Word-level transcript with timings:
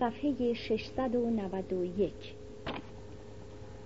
صفحه 0.00 0.52
691 0.54 2.12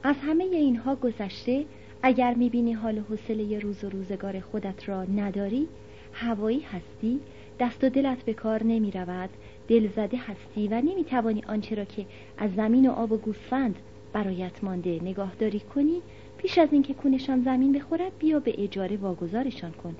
از 0.02 0.16
همه 0.16 0.44
اینها 0.44 0.94
گذشته 0.94 1.64
اگر 2.02 2.34
می‌بینی 2.34 2.72
حال 2.72 2.98
و 2.98 3.00
حوصله 3.00 3.58
روز 3.58 3.84
و 3.84 3.88
روزگار 3.88 4.40
خودت 4.40 4.88
را 4.88 5.04
نداری 5.04 5.68
هوایی 6.12 6.60
هستی 6.60 7.20
دست 7.60 7.84
و 7.84 7.88
دلت 7.88 8.24
به 8.24 8.34
کار 8.34 8.62
نمی 8.62 8.90
رود 8.90 9.30
دلزده 9.68 10.16
هستی 10.16 10.68
و 10.68 10.74
نمی 10.74 11.04
توانی 11.04 11.42
آنچه 11.48 11.74
را 11.74 11.84
که 11.84 12.06
از 12.38 12.54
زمین 12.54 12.88
و 12.88 12.92
آب 12.92 13.12
و 13.12 13.16
گوسفند 13.16 13.76
برایت 14.12 14.64
مانده 14.64 15.00
نگاهداری 15.02 15.60
کنی 15.60 16.02
پیش 16.38 16.58
از 16.58 16.68
اینکه 16.72 16.94
کونشان 16.94 17.42
زمین 17.42 17.72
بخورد 17.72 18.18
بیا 18.18 18.40
به 18.40 18.54
اجاره 18.62 18.96
واگذارشان 18.96 19.72
کن. 19.72 19.96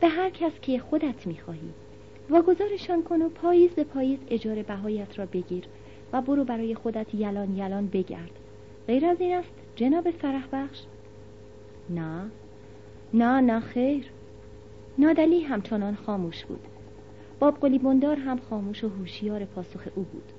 به 0.00 0.08
هر 0.08 0.30
کس 0.30 0.52
که 0.62 0.78
خودت 0.78 1.26
می‌خواهی. 1.26 1.70
واگذارشان 2.30 3.02
کن 3.02 3.22
و 3.22 3.28
پاییز 3.28 3.70
به 3.70 3.84
پاییز 3.84 4.18
اجاره 4.28 4.62
بهایت 4.62 5.18
را 5.18 5.26
بگیر 5.26 5.64
و 6.12 6.22
برو 6.22 6.44
برای 6.44 6.74
خودت 6.74 7.14
یلان 7.14 7.56
یلان 7.56 7.86
بگرد. 7.86 8.30
غیر 8.86 9.06
از 9.06 9.20
این 9.20 9.36
است 9.36 9.50
جناب 9.76 10.10
فرح 10.10 10.46
بخش 10.52 10.82
نه. 11.90 12.30
نه 13.14 13.40
نه 13.40 13.60
خیر. 13.60 14.10
نادلی 14.98 15.40
همچنان 15.40 15.94
خاموش 15.94 16.44
بود. 16.44 16.60
باب 17.38 17.78
بندار 17.78 18.16
هم 18.16 18.38
خاموش 18.50 18.84
و 18.84 18.88
هوشیار 18.88 19.44
پاسخ 19.44 19.88
او 19.94 20.02
بود. 20.02 20.32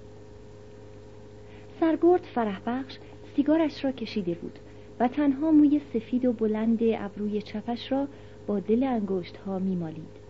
سرگرد 1.80 2.24
فرح 2.36 2.62
بخش 2.66 2.98
سیگارش 3.36 3.86
را 3.86 3.92
کشیده 3.92 4.34
بود 4.34 4.60
و 5.00 5.08
تنها 5.08 5.52
موی 5.52 5.82
سفید 5.94 6.26
و 6.26 6.34
بلند 6.34 6.80
ابروی 6.82 7.42
چپش 7.42 7.92
را 7.92 8.08
با 8.48 8.60
دل 8.60 8.84
انگشت 8.84 9.38
ها 9.38 9.60
میمالید. 9.60 10.21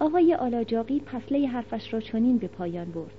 آقای 0.00 0.34
آلاجاقی 0.34 1.00
پسله 1.00 1.46
حرفش 1.46 1.94
را 1.94 2.00
چنین 2.00 2.38
به 2.38 2.48
پایان 2.48 2.90
برد. 2.90 3.14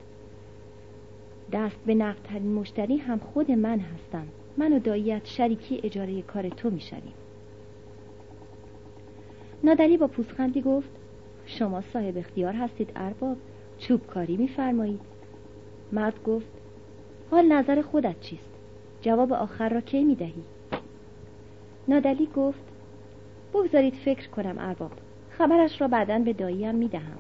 دست 1.52 1.78
به 1.86 1.96
نقدترین 1.96 2.54
مشتری 2.54 2.98
هم 2.98 3.20
خود 3.20 3.52
من 3.52 3.80
هستم. 3.80 4.28
من 4.58 4.74
و 4.74 4.80
داییت 4.80 5.26
شریکی 5.26 5.82
اجاره 5.84 6.22
کار 6.22 6.50
تو 6.50 6.70
می‌شویم. 6.70 7.14
نادری 9.64 9.98
با 9.98 10.08
پوزخندی 10.08 10.62
گفت 10.62 10.90
شما 11.46 11.82
صاحب 11.82 12.18
اختیار 12.18 12.54
هستید 12.54 12.92
ارباب 12.96 13.38
چوبکاری 13.78 14.38
میفرمایید. 14.38 15.02
مرد 15.92 16.24
گفت 16.24 16.52
حال 17.32 17.46
نظر 17.46 17.82
خودت 17.82 18.20
چیست؟ 18.20 18.52
جواب 19.02 19.34
آخر 19.34 19.70
را 19.70 19.82
کی 19.82 20.04
می‌دهی؟ 20.04 20.44
نادلی 21.88 22.30
گفت 22.36 22.64
بگذارید 23.54 23.94
فکر 23.94 24.30
کنم 24.30 24.56
ارباب. 24.60 24.92
خبرش 25.42 25.82
را 25.82 25.88
بعدا 25.88 26.20
به 26.20 26.34
داییم 26.34 26.76
می‌دهم. 26.76 27.18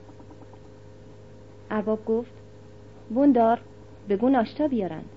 ارباب 1.72 2.05
گفت 2.05 2.31
بوندار 3.09 3.61
بگو 4.09 4.30
ناشتا 4.30 4.67
بیارند. 4.67 5.09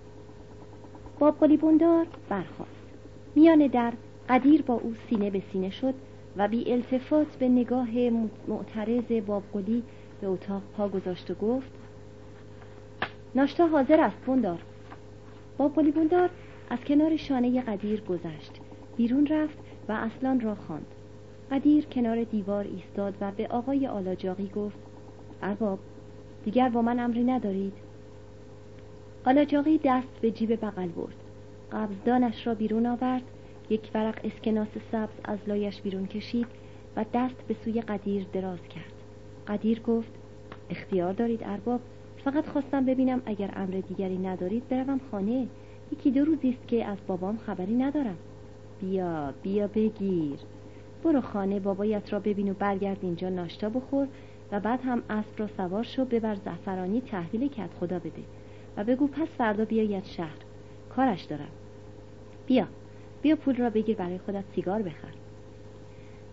باب 1.19 1.39
قلی 1.39 1.57
بوندار 1.57 2.07
برخواست 2.29 2.71
میان 3.35 3.67
در 3.67 3.93
قدیر 4.29 4.63
با 4.63 4.75
او 4.75 4.95
سینه 5.09 5.31
به 5.31 5.43
سینه 5.53 5.71
شد 5.71 5.95
و 6.37 6.49
بی 6.49 6.73
التفات 6.73 7.37
به 7.37 7.49
نگاه 7.49 7.89
معترض 8.49 9.13
بابقلی 9.27 9.83
به 10.21 10.27
اتاق 10.27 10.63
پا 10.77 10.89
گذاشت 10.89 11.31
و 11.31 11.35
گفت 11.35 11.71
ناشتا 13.35 13.67
حاضر 13.67 14.01
است 14.01 14.17
بوندار. 14.17 14.59
بابقلی 15.59 15.91
بوندار 15.91 16.31
از 16.71 16.79
کنار 16.79 17.17
شانه 17.17 17.61
قدیر 17.61 18.01
گذشت. 18.01 18.61
بیرون 18.97 19.27
رفت 19.27 19.59
و 19.89 19.93
اصلان 19.93 20.41
را 20.41 20.55
خواند. 20.55 20.87
قدیر 21.51 21.85
کنار 21.85 22.25
دیوار 22.25 22.65
ایستاد 22.65 23.15
و 23.21 23.33
به 23.33 23.49
آقای 23.49 23.87
آلاجاقی 23.87 24.51
گفت 24.57 24.79
ارباب 25.43 25.79
دیگر 26.45 26.69
با 26.69 26.83
من 26.83 26.99
امری 26.99 27.25
ندارید؟ 27.25 27.73
آلاجاقی 29.25 29.81
دست 29.85 30.21
به 30.21 30.31
جیب 30.31 30.65
بغل 30.65 30.89
برد 30.89 31.17
قبضدانش 31.73 32.47
را 32.47 32.55
بیرون 32.55 32.87
آورد 32.87 33.23
یک 33.71 33.91
ورق 33.95 34.21
اسکناس 34.25 34.69
سبز 34.93 35.21
از 35.25 35.39
لایش 35.47 35.81
بیرون 35.81 36.07
کشید 36.07 36.47
و 36.97 37.05
دست 37.15 37.47
به 37.49 37.57
سوی 37.65 37.81
قدیر 37.81 38.27
دراز 38.33 38.69
کرد. 38.69 38.93
قدیر 39.49 39.81
گفت 39.81 40.13
اختیار 40.71 41.13
دارید 41.13 41.41
ارباب 41.45 41.81
فقط 42.25 42.49
خواستم 42.49 42.85
ببینم 42.85 43.23
اگر 43.27 43.51
امر 43.57 43.81
دیگری 43.89 44.19
ندارید 44.19 44.69
بروم 44.69 45.01
خانه. 45.11 45.47
یکی 45.93 46.11
دو 46.11 46.25
روزی 46.25 46.51
است 46.51 46.69
که 46.69 46.85
از 46.85 46.99
بابام 47.07 47.39
خبری 47.39 47.75
ندارم. 47.75 48.17
بیا 48.81 49.35
بیا 49.43 49.67
بگیر. 49.67 50.39
برو 51.05 51.21
خانه 51.21 51.61
بابایت 51.61 52.13
را 52.13 52.21
ببین 52.21 52.51
و 52.51 52.55
برگرد 52.55 52.99
اینجا 53.03 53.29
ناشتا 53.29 53.69
بخور 53.69 54.09
و 54.53 54.61
بعد 54.61 54.81
هم 54.85 55.03
اسب 55.11 55.41
را 55.41 55.47
سوار 55.47 55.83
شو 55.83 56.05
ببر 56.05 56.35
زعفرانی 56.35 57.01
تحویل 57.01 57.49
کت 57.49 57.71
خدا 57.81 57.99
بده 57.99 58.23
و 58.77 58.85
بگو 58.85 59.07
پس 59.07 59.29
فردا 59.39 59.65
بیاید 59.65 60.05
شهر. 60.05 60.37
کارش 60.97 61.23
دارم. 61.23 61.51
بیا 62.47 62.67
بیا 63.23 63.37
پول 63.37 63.57
را 63.57 63.71
بگیر 63.71 63.97
برای 63.97 64.19
خودت 64.19 64.45
سیگار 64.55 64.83
بخر. 64.83 65.15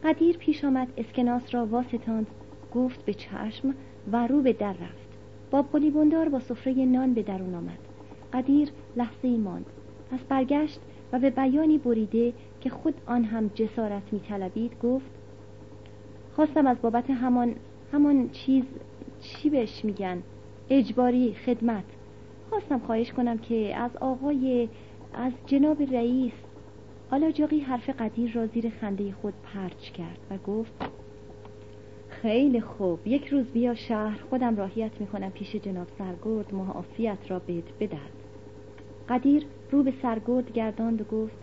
قدیر 0.03 0.37
پیش 0.37 0.65
آمد 0.65 0.87
اسکناس 0.97 1.55
را 1.55 1.65
واستاند 1.65 2.27
گفت 2.75 3.05
به 3.05 3.13
چشم 3.13 3.73
و 4.11 4.27
رو 4.27 4.41
به 4.41 4.53
در 4.53 4.73
رفت. 4.73 5.11
باب 5.51 5.65
قلی 5.71 5.89
بندار 5.89 6.29
با 6.29 6.39
سفره 6.39 6.73
نان 6.73 7.13
به 7.13 7.23
درون 7.23 7.55
آمد. 7.55 7.79
قدیر 8.33 8.69
لحظه 8.95 9.27
ای 9.27 9.37
ماند. 9.37 9.65
پس 10.11 10.19
برگشت 10.19 10.79
و 11.11 11.19
به 11.19 11.29
بیانی 11.29 11.77
بریده 11.77 12.33
که 12.61 12.69
خود 12.69 12.93
آن 13.05 13.23
هم 13.23 13.47
جسارت 13.47 14.03
می 14.11 14.71
گفت 14.83 15.11
خواستم 16.35 16.67
از 16.67 16.77
بابت 16.81 17.09
همان 17.09 17.55
همان 17.91 18.29
چیز 18.29 18.63
چی 19.19 19.49
بهش 19.49 19.85
میگن؟ 19.85 20.23
اجباری 20.69 21.33
خدمت. 21.33 21.83
خواستم 22.49 22.79
خواهش 22.79 23.11
کنم 23.11 23.37
که 23.37 23.75
از 23.75 23.97
آقای 23.97 24.69
از 25.13 25.33
جناب 25.45 25.81
رئیس 25.81 26.33
آلاجاقی 27.11 27.59
حرف 27.59 27.89
قدیر 27.89 28.31
را 28.33 28.47
زیر 28.47 28.69
خنده 28.69 29.11
خود 29.11 29.33
پرچ 29.43 29.91
کرد 29.91 30.19
و 30.29 30.37
گفت 30.37 30.73
خیلی 32.09 32.61
خوب 32.61 33.07
یک 33.07 33.27
روز 33.27 33.45
بیا 33.45 33.75
شهر 33.75 34.19
خودم 34.29 34.55
راهیت 34.55 34.91
می‌کنم 34.99 35.29
پیش 35.29 35.55
جناب 35.55 35.87
سرگرد 35.97 36.53
محافیت 36.53 37.17
را 37.31 37.39
بهت 37.39 37.63
بدهد 37.79 38.20
قدیر 39.11 39.45
رو 39.71 39.83
به 39.83 39.93
سرگرد 40.01 40.51
گرداند 40.53 41.01
و 41.01 41.03
گفت 41.03 41.37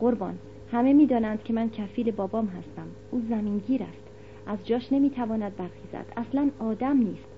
قربان 0.00 0.38
همه 0.72 0.92
می‌دانند 0.92 1.42
که 1.42 1.52
من 1.52 1.70
کفیل 1.70 2.10
بابام 2.10 2.46
هستم. 2.46 2.86
او 3.10 3.22
زمینگیر 3.28 3.82
است. 3.82 4.02
از 4.46 4.66
جاش 4.66 4.92
نمی‌تواند 4.92 5.56
برخیزد. 5.56 6.06
اصلا 6.16 6.50
آدم 6.58 6.96
نیست. 6.96 7.28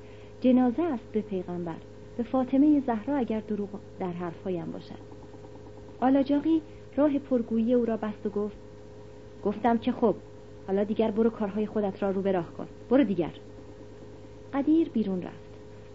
جنازه 0.41 0.83
است 0.83 1.13
به 1.13 1.21
پیغمبر. 1.21 1.75
به 2.17 2.23
فاطمه 2.23 2.83
زهرا 2.87 3.17
اگر 3.17 3.41
دروغ 3.41 3.69
در 3.99 4.13
حرفهایم 4.13 4.73
باشد. 4.73 4.99
آلاجاقی 6.01 6.63
راه 6.97 7.19
پرگویی 7.19 7.75
او 7.75 7.85
را 7.85 7.97
بست 7.97 8.27
و 8.27 8.31
گفت 8.31 8.57
گفتم 9.45 9.79
که 9.79 9.93
خب 9.93 10.15
حالا 10.67 10.85
دیگر 10.85 11.11
برو 11.11 11.31
کارهای 11.31 11.67
خودت 11.67 12.03
را 12.03 12.11
رو 12.11 12.23
به 12.23 12.33
راه 12.33 12.53
کن. 12.53 12.67
برو 12.91 13.05
دیگر. 13.05 13.33
قدیر 14.55 14.89
بیرون 14.89 15.23
رفت. 15.23 15.47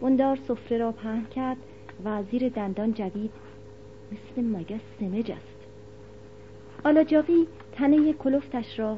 بندار 0.01 0.39
سفره 0.47 0.77
را 0.77 0.91
پهن 0.91 1.25
کرد 1.25 1.57
و 2.05 2.23
زیر 2.23 2.49
دندان 2.49 2.93
جدید 2.93 3.31
مثل 4.11 4.41
مگس 4.41 4.81
سمج 4.99 5.31
است. 5.31 5.57
آلاجاقی 6.83 7.47
تنه 7.71 8.13
کلفتش 8.13 8.79
را 8.79 8.97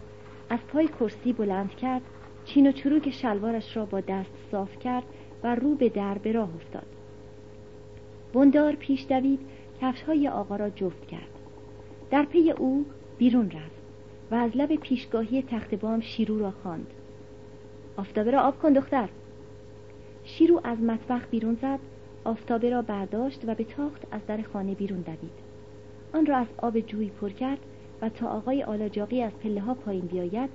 از 0.50 0.60
پای 0.68 0.88
کرسی 0.88 1.34
بلند 1.34 1.76
کرد 1.76 2.02
چین 2.46 2.68
و 2.68 2.72
چروک 2.72 3.10
شلوارش 3.10 3.78
را 3.78 3.86
با 3.86 4.00
دست 4.00 4.32
صاف 4.52 4.80
کرد 4.80 5.04
و 5.44 5.56
رو 5.56 5.76
به 5.76 5.90
در 5.90 6.18
به 6.18 6.32
راه 6.32 6.50
افتاد. 6.56 6.86
بندار 8.34 8.76
پیش 8.76 9.06
دوید 9.10 9.40
کفشهای 9.82 10.28
آقا 10.28 10.56
را 10.56 10.70
جفت 10.70 11.08
کرد. 11.08 11.40
در 12.12 12.26
پی 12.26 12.52
او 12.52 12.86
بیرون 13.18 13.46
رفت 13.46 13.82
و 14.32 14.36
از 14.36 14.58
لب 14.58 14.76
پیشگاهی 14.76 15.42
تخت 15.42 15.76
بام 15.76 16.02
شیرو 16.02 16.40
را 16.40 16.52
خواند. 16.52 16.88
آفتابه 17.98 18.32
را 18.32 18.42
آب 18.42 18.60
کن 18.60 18.74
دختر. 18.74 19.10
شیرو 20.24 20.62
از 20.64 20.82
مطبخ 20.82 21.28
بیرون 21.32 21.58
زد 21.62 21.80
آفتابه 22.26 22.70
را 22.70 22.82
برداشت 22.82 23.42
و 23.48 23.56
به 23.56 23.64
تاخت 23.64 24.02
از 24.12 24.22
در 24.28 24.42
خانه 24.42 24.76
بیرون 24.76 25.02
دوید. 25.02 25.54
آن 26.14 26.26
را 26.26 26.38
از 26.38 26.48
آب 26.58 26.80
جوی 26.80 27.10
پر 27.10 27.30
کرد 27.30 27.60
و 28.02 28.10
تا 28.10 28.28
آقای 28.28 28.64
آلاجاقی 28.64 29.22
از 29.22 29.32
پله 29.44 29.62
ها 29.62 29.74
پایین 29.74 30.06
بیاید 30.06 30.50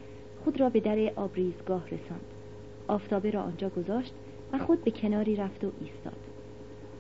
خود 0.45 0.61
را 0.61 0.69
به 0.69 0.81
در 0.81 1.13
آبریزگاه 1.17 1.85
رساند. 1.87 2.25
آفتابه 2.89 3.31
را 3.31 3.43
آنجا 3.43 3.69
گذاشت 3.69 4.15
و 4.53 4.59
خود 4.59 4.85
به 4.85 4.91
کناری 4.91 5.37
رفت 5.37 5.65
و 5.65 5.73
ایستاد. 5.81 6.17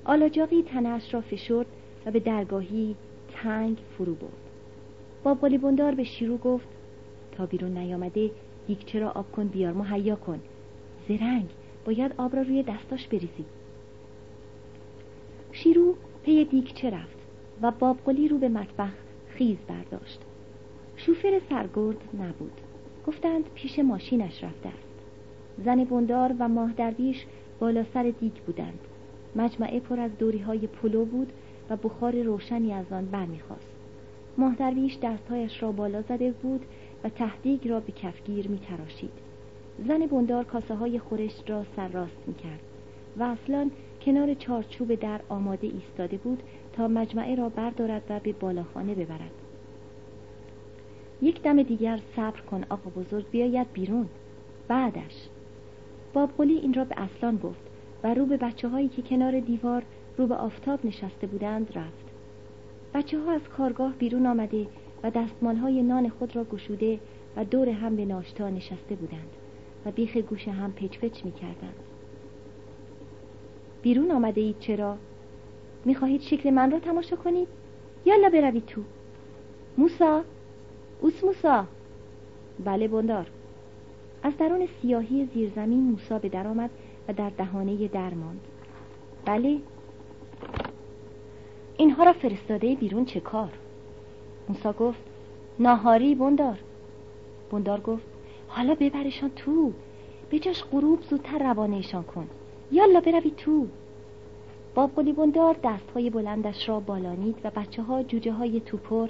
آلاجاقی 0.04 0.62
تنش 0.62 1.14
را 1.14 1.20
فشرد 1.20 1.66
و 2.06 2.10
به 2.10 2.20
درگاهی 2.20 2.96
تنگ 3.32 3.78
فرو 3.98 4.14
برد. 4.14 4.48
باب 5.22 5.56
بندار 5.58 5.94
به 5.94 6.04
شیرو 6.04 6.36
گفت 6.36 6.68
تا 7.32 7.46
بیرون 7.46 7.78
نیامده 7.78 8.30
دیگچه 8.66 8.86
چرا 8.86 9.10
آب 9.10 9.32
کن 9.32 9.46
بیار 9.46 9.72
مهیا 9.72 10.16
کن. 10.16 10.40
زرنگ 11.08 11.48
باید 11.84 12.12
آب 12.16 12.36
را 12.36 12.42
روی 12.42 12.62
دستاش 12.62 13.06
بریزی. 13.06 13.44
شیرو 15.62 15.94
پی 16.22 16.44
دیگچه 16.44 16.90
رفت 16.90 17.18
و 17.62 17.70
بابقلی 17.70 18.28
رو 18.28 18.38
به 18.38 18.48
مطبخ 18.48 18.92
خیز 19.28 19.56
برداشت. 19.68 20.20
شوفر 20.96 21.40
سرگرد 21.50 21.96
نبود. 22.14 22.52
گفتند 23.06 23.44
پیش 23.54 23.78
ماشینش 23.78 24.44
رفته 24.44 24.68
است. 24.68 24.88
زن 25.64 25.84
بندار 25.84 26.34
و 26.38 26.48
ماه 26.48 26.72
درویش 26.72 27.24
بالا 27.60 27.84
سر 27.94 28.12
دیگ 28.20 28.32
بودند. 28.46 28.78
مجمعه 29.36 29.80
پر 29.80 30.00
از 30.00 30.10
دوری 30.18 30.38
های 30.38 30.66
پلو 30.66 31.04
بود 31.04 31.32
و 31.70 31.76
بخار 31.76 32.22
روشنی 32.22 32.72
از 32.72 32.92
آن 32.92 33.04
برمیخواست 33.04 33.70
ماه 34.38 34.54
درویش 34.54 34.98
دستهایش 35.02 35.62
را 35.62 35.72
بالا 35.72 36.02
زده 36.02 36.32
بود 36.32 36.64
و 37.04 37.08
تهدیگ 37.08 37.68
را 37.68 37.80
به 37.80 37.92
کفگیر 37.92 38.48
می 38.48 38.58
تراشید. 38.58 39.12
زن 39.88 40.06
بندار 40.06 40.44
کاسه 40.44 40.74
های 40.74 40.98
خورشت 40.98 41.50
را 41.50 41.64
سرراست 41.76 42.22
می 42.26 42.34
کرد 42.34 42.60
و 43.16 43.22
اصلا 43.22 43.70
کنار 44.08 44.34
چارچوب 44.34 44.94
در 44.94 45.20
آماده 45.28 45.66
ایستاده 45.66 46.16
بود 46.16 46.42
تا 46.72 46.88
مجمعه 46.88 47.34
را 47.34 47.48
بردارد 47.48 48.02
و 48.08 48.20
به 48.20 48.32
بالاخانه 48.32 48.94
ببرد. 48.94 49.30
یک 51.22 51.42
دم 51.42 51.62
دیگر 51.62 52.00
صبر 52.16 52.40
کن 52.40 52.64
آقا 52.70 52.90
بزرگ 52.90 53.30
بیاید 53.30 53.72
بیرون. 53.72 54.08
بعدش. 54.68 55.28
بابقلی 56.12 56.54
این 56.54 56.74
را 56.74 56.84
به 56.84 56.94
اصلان 57.00 57.36
گفت 57.36 57.60
و 58.04 58.14
رو 58.14 58.26
به 58.26 58.36
بچه 58.36 58.68
هایی 58.68 58.88
که 58.88 59.02
کنار 59.02 59.40
دیوار 59.40 59.82
رو 60.18 60.26
به 60.26 60.34
آفتاب 60.34 60.86
نشسته 60.86 61.26
بودند 61.26 61.78
رفت. 61.78 62.06
بچه 62.94 63.18
ها 63.18 63.32
از 63.32 63.48
کارگاه 63.56 63.92
بیرون 63.92 64.26
آمده 64.26 64.66
و 65.02 65.10
دستمال 65.10 65.56
های 65.56 65.82
نان 65.82 66.08
خود 66.08 66.36
را 66.36 66.44
گشوده 66.44 66.98
و 67.36 67.44
دور 67.44 67.68
هم 67.68 67.96
به 67.96 68.04
ناشتا 68.04 68.50
نشسته 68.50 68.94
بودند 68.94 69.30
و 69.86 69.90
بیخ 69.90 70.16
گوش 70.16 70.48
هم 70.48 70.72
پچ 70.72 70.98
پچ 70.98 71.24
می 71.24 71.32
کردند. 71.32 71.87
بیرون 73.82 74.10
آمده 74.10 74.40
اید 74.40 74.58
چرا؟ 74.58 74.96
می‌خواهید 75.84 76.20
شکل 76.20 76.50
من 76.50 76.70
را 76.70 76.78
تماشا 76.78 77.16
کنید؟ 77.16 77.48
یالا 78.06 78.28
بروید 78.28 78.66
تو. 78.66 78.82
موسا؟ 79.78 80.22
اوس 81.00 81.24
موسا. 81.24 81.64
بله 82.64 82.88
بندار. 82.88 83.30
از 84.22 84.32
درون 84.38 84.68
سیاهی 84.82 85.28
زیرزمین 85.34 85.80
موسا 85.80 86.18
به 86.18 86.28
در 86.28 86.46
آمد 86.46 86.70
و 87.08 87.12
در 87.12 87.30
دهانه 87.30 87.88
در 87.88 88.14
ماند. 88.14 88.40
بله. 89.24 89.58
اینها 91.76 92.04
را 92.04 92.12
فرستاده 92.12 92.74
بیرون 92.74 93.04
چه 93.04 93.20
کار؟ 93.20 93.52
موسا 94.48 94.72
گفت 94.72 95.00
ناهاری 95.58 96.14
بندار. 96.14 96.58
بندار 97.50 97.80
گفت 97.80 98.04
حالا 98.48 98.74
ببرشان 98.74 99.30
تو. 99.30 99.72
به 100.30 100.38
جاش 100.38 100.64
غروب 100.72 101.02
زودتر 101.02 101.38
روانهشان 101.38 102.02
کن. 102.02 102.28
یالا 102.72 103.00
بروی 103.00 103.30
تو. 103.30 103.66
باب 104.74 104.90
قلی 104.96 105.12
بندار 105.12 105.56
دستهای 105.64 106.10
بلندش 106.10 106.68
را 106.68 106.80
بالانید 106.80 107.36
و 107.44 107.50
بچه 107.50 107.82
ها 107.82 108.02
جوجه 108.02 108.32
های 108.32 108.60
توپر 108.60 109.08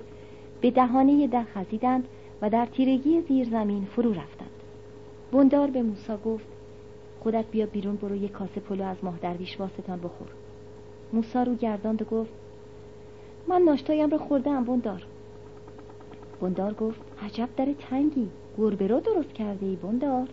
به 0.61 0.71
دهانه 0.71 1.27
در 1.27 1.45
خزیدند 1.45 2.09
و 2.43 2.51
در 2.51 2.67
تیرگی 2.67 3.21
زیر 3.21 3.49
زمین 3.49 3.85
فرو 3.85 4.11
رفتند. 4.11 4.51
بندار 5.33 5.71
به 5.71 5.83
موسا 5.83 6.17
گفت 6.17 6.47
خودت 7.21 7.45
بیا 7.51 7.67
بیرون 7.67 7.97
برو 7.97 8.17
یک 8.17 8.33
کاسه 8.33 8.61
پلو 8.61 8.85
از 8.85 8.97
ماه 9.03 9.19
درویش 9.19 9.61
واسطان 9.61 9.99
بخور. 9.99 10.29
موسا 11.13 11.43
رو 11.43 11.55
گرداند 11.55 12.03
و 12.03 12.05
گفت 12.05 12.31
من 13.49 13.63
ناشتایم 13.63 14.11
را 14.11 14.19
خوردم 14.19 14.65
بندار. 14.65 15.07
بندار 16.41 16.75
گفت 16.75 17.01
عجب 17.23 17.49
در 17.57 17.67
تنگی 17.79 18.29
گربه 18.59 18.87
را 18.87 19.01
درست 19.01 19.33
کرده 19.33 19.67
ای 19.67 19.77
بندار. 19.77 20.29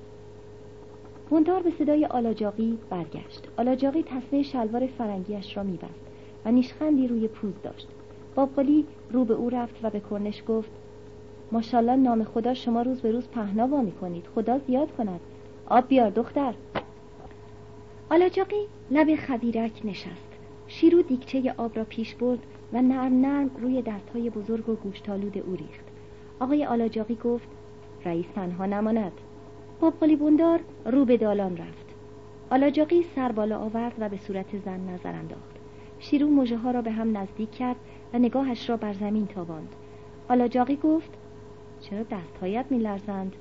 بندار 1.31 1.61
به 1.61 1.71
صدای 1.71 2.05
آلاجاقی 2.05 2.77
برگشت. 2.89 3.47
آلاجاقی 3.57 4.03
تصمه 4.03 4.43
شلوار 4.43 4.87
فرنگیش 4.87 5.57
را 5.57 5.63
میبست 5.63 6.05
و 6.45 6.51
نیشخندی 6.51 7.07
روی 7.07 7.27
پوز 7.27 7.53
داشت. 7.63 7.87
بابقلی 8.35 8.85
رو 9.11 9.25
به 9.25 9.33
او 9.33 9.49
رفت 9.49 9.75
و 9.83 9.89
به 9.89 9.99
کرنش 9.99 10.43
گفت 10.47 10.69
ماشالله 11.51 11.95
نام 11.95 12.23
خدا 12.23 12.53
شما 12.53 12.81
روز 12.81 13.01
به 13.01 13.11
روز 13.11 13.27
پهنا 13.27 13.65
می 13.81 13.91
کنید 13.91 14.25
خدا 14.35 14.59
زیاد 14.59 14.95
کند. 14.95 15.19
آب 15.69 15.87
بیار 15.87 16.09
دختر. 16.09 16.53
آلاجاقی 18.09 18.67
لب 18.91 19.15
خبیرک 19.15 19.81
نشست. 19.85 20.29
شیرو 20.67 21.01
دیکچه 21.01 21.53
آب 21.57 21.77
را 21.77 21.83
پیش 21.83 22.15
برد 22.15 22.39
و 22.73 22.81
نرم 22.81 23.21
نرم 23.21 23.51
روی 23.61 23.81
دستهای 23.81 24.29
بزرگ 24.29 24.69
و 24.69 24.75
گوشتالود 24.75 25.37
او 25.37 25.55
ریخت. 25.55 25.85
آقای 26.39 26.65
آلاجاقی 26.65 27.15
گفت 27.15 27.47
رئیس 28.05 28.25
تنها 28.35 28.65
نماند. 28.65 29.11
بابقلی 29.79 30.15
بوندار 30.15 30.59
رو 30.85 31.05
به 31.05 31.17
دالان 31.17 31.57
رفت. 31.57 31.85
آلاجاقی 32.49 33.03
سر 33.15 33.31
بالا 33.31 33.59
آورد 33.59 33.95
و 33.99 34.09
به 34.09 34.17
صورت 34.17 34.57
زن 34.57 34.79
نظر 34.79 35.13
انداخت. 35.13 35.55
شیرو 35.99 36.27
موجه 36.27 36.57
ها 36.57 36.71
را 36.71 36.81
به 36.81 36.91
هم 36.91 37.17
نزدیک 37.17 37.51
کرد 37.51 37.75
و 38.13 38.19
نگاهش 38.19 38.69
را 38.69 38.77
بر 38.77 38.93
زمین 38.93 39.27
تاباند. 39.27 39.75
آلاجاقی 40.29 40.75
گفت 40.75 41.09
چرا 41.81 42.03
دستهایت 42.03 42.65
میلرزند؟ 42.69 43.35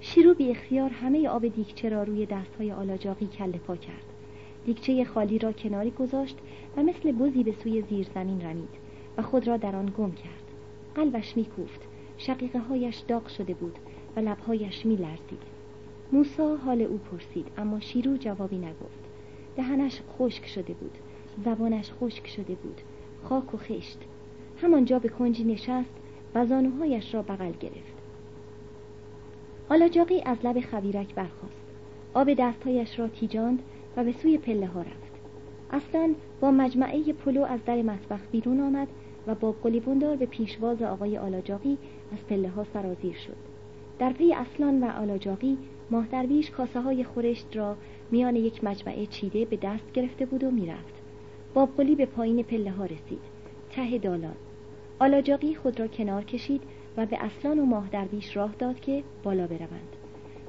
شیرو 0.00 0.34
بی 0.34 0.50
اختیار 0.50 0.90
همه 0.90 1.28
آب 1.28 1.48
دیگچه 1.48 1.88
را 1.88 2.02
روی 2.02 2.26
دستهای 2.26 2.72
آلاجاقی 2.72 3.26
کله 3.26 3.58
پا 3.58 3.76
کرد. 3.76 4.04
دیگچه 4.64 5.04
خالی 5.04 5.38
را 5.38 5.52
کناری 5.52 5.90
گذاشت 5.90 6.38
و 6.76 6.82
مثل 6.82 7.12
بزی 7.12 7.42
به 7.42 7.52
سوی 7.52 7.82
زیر 7.82 8.06
زمین 8.14 8.40
رمید 8.40 8.74
و 9.18 9.22
خود 9.22 9.48
را 9.48 9.56
در 9.56 9.76
آن 9.76 9.92
گم 9.98 10.12
کرد. 10.12 10.52
قلبش 10.94 11.36
میکوفت. 11.36 11.80
شقیقه 12.18 12.58
هایش 12.58 12.98
داغ 12.98 13.28
شده 13.28 13.54
بود. 13.54 13.78
و 14.16 14.20
لبهایش 14.20 14.86
میلرزید. 14.86 15.42
موسا 16.12 16.56
حال 16.56 16.82
او 16.82 16.98
پرسید 16.98 17.46
اما 17.58 17.80
شیرو 17.80 18.16
جوابی 18.16 18.58
نگفت. 18.58 19.02
دهنش 19.56 20.00
خشک 20.18 20.46
شده 20.46 20.72
بود 20.72 20.98
زبانش 21.44 21.90
خشک 22.00 22.26
شده 22.26 22.54
بود. 22.54 22.80
خاک 23.24 23.54
و 23.54 23.56
خشت. 23.56 23.98
همانجا 24.62 24.98
به 24.98 25.08
کنجی 25.08 25.44
نشست 25.44 25.94
و 26.34 26.46
زانوهایش 26.46 27.14
را 27.14 27.22
بغل 27.22 27.52
گرفت. 27.60 28.02
آلاجاقی 29.68 30.22
از 30.22 30.38
لب 30.44 30.60
خبیرک 30.60 31.14
برخاست. 31.14 31.62
آب 32.14 32.34
دستهایش 32.34 32.98
را 32.98 33.08
تیجاند 33.08 33.62
و 33.96 34.04
به 34.04 34.12
سوی 34.12 34.38
پله 34.38 34.66
ها 34.66 34.80
رفت. 34.80 35.12
اصلا 35.70 36.14
با 36.40 36.50
مجمعه 36.50 37.12
پلو 37.12 37.42
از 37.42 37.60
در 37.66 37.82
مطبخ 37.82 38.20
بیرون 38.32 38.60
آمد 38.60 38.88
و 39.26 39.34
با 39.34 39.52
بندار 39.86 40.16
به 40.16 40.26
پیشواز 40.26 40.82
آقای 40.82 41.18
آلاجاقی 41.18 41.78
از 42.12 42.18
پله 42.26 42.48
ها 42.48 42.64
سرازیر 42.64 43.14
شد. 43.14 43.51
در 44.02 44.12
پی 44.12 44.34
اصلان 44.34 44.84
و 44.84 44.86
آلاجاقی 44.86 45.58
ماه 45.90 46.06
درویش 46.06 46.50
کاسه 46.50 46.80
های 46.80 47.04
خورشت 47.04 47.56
را 47.56 47.76
میان 48.10 48.36
یک 48.36 48.64
مجمعه 48.64 49.06
چیده 49.06 49.44
به 49.44 49.56
دست 49.56 49.92
گرفته 49.92 50.26
بود 50.26 50.44
و 50.44 50.50
می‌رفت. 50.50 50.94
بابقلی 51.54 51.94
به 51.94 52.06
پایین 52.06 52.42
پله 52.42 52.70
ها 52.70 52.84
رسید. 52.84 53.20
ته 53.70 53.98
دالان. 53.98 54.34
آلاجاقی 54.98 55.54
خود 55.54 55.80
را 55.80 55.86
کنار 55.86 56.24
کشید 56.24 56.62
و 56.96 57.06
به 57.06 57.24
اصلان 57.24 57.58
و 57.58 57.64
ماه 57.64 57.88
درویش 57.88 58.36
راه 58.36 58.54
داد 58.58 58.80
که 58.80 59.02
بالا 59.22 59.46
بروند. 59.46 59.96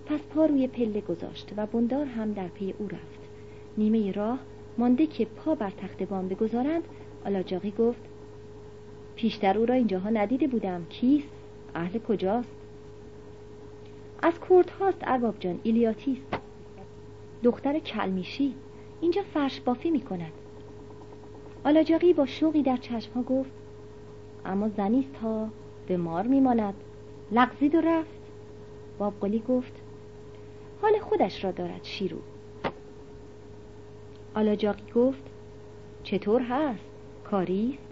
پس 0.06 0.19
پا 0.19 0.45
روی 0.45 0.67
پله 0.67 1.01
گذاشت 1.01 1.53
و 1.57 1.65
بندار 1.65 2.06
هم 2.06 2.33
در 2.33 2.47
پی 2.47 2.73
او 2.79 2.88
رفت. 2.88 3.19
نیمه 3.77 4.11
راه 4.11 4.39
مانده 4.77 5.06
که 5.06 5.25
پا 5.25 5.56
بر 5.56 5.69
تخت 5.69 6.03
بام 6.03 6.27
بگذارند 6.27 6.83
آلاجاقی 7.25 7.71
گفت 7.71 8.01
پیشتر 9.16 9.57
او 9.57 9.66
را 9.66 9.75
اینجاها 9.75 10.09
ندیده 10.09 10.47
بودم. 10.47 10.85
کیست؟ 10.89 11.33
اهل 11.75 11.99
کجاست؟ 11.99 12.62
از 14.23 14.33
کرد 14.49 14.69
هاست 14.69 14.97
ارباب 15.01 15.39
جان 15.39 15.59
ایلیاتیست 15.63 16.37
دختر 17.44 17.80
کلمیشی 17.80 18.56
اینجا 19.01 19.21
فرش 19.33 19.61
بافی 19.61 19.92
می 19.92 20.01
کند 20.01 20.31
آلاجاقی 21.63 22.13
با 22.13 22.25
شوقی 22.25 22.63
در 22.63 22.77
چشمها 22.77 23.23
گفت 23.23 23.51
اما 24.45 24.69
زنیست 24.69 25.15
ها 25.15 25.49
به 25.87 25.97
مار 25.97 26.27
میماند. 26.27 26.73
لغزید 27.31 27.75
و 27.75 27.81
رفت. 27.81 28.21
بابقلی 28.97 29.39
گفت 29.39 29.81
حال 30.81 30.99
خودش 30.99 31.44
را 31.44 31.51
دارد 31.51 31.83
شیرو. 31.83 32.18
آلاجاقی 34.35 34.92
گفت 34.95 35.23
چطور 36.03 36.42
هست؟ 36.42 36.85
کاریست 37.23 37.87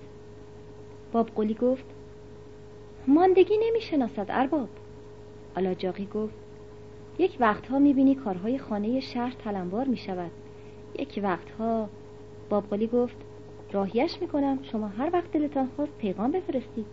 بابقلی 1.12 1.54
گفت 1.54 1.86
ماندگی 3.08 3.58
نمی‌شناسد 3.62 4.26
ارباب. 4.30 4.70
آلاجاقی 5.58 6.06
گفت 6.06 6.34
یک 7.20 7.38
وقتها 7.40 7.80
می‌بینی 7.80 8.16
کارهای 8.16 8.58
خانه 8.58 9.00
شهر 9.00 9.36
تلمبار 9.40 9.86
می‌شود. 9.86 10.32
یک 11.00 11.20
وقتها 11.24 11.90
بابقلی 12.50 12.88
گفت 12.88 13.16
راهیش 13.72 14.22
می‌کنم 14.22 14.60
شما 14.64 14.88
هر 14.88 15.10
وقت 15.14 15.32
دلتان 15.32 15.70
خواست 15.76 15.98
پیغام 15.98 16.32
بفرستید. 16.32 16.86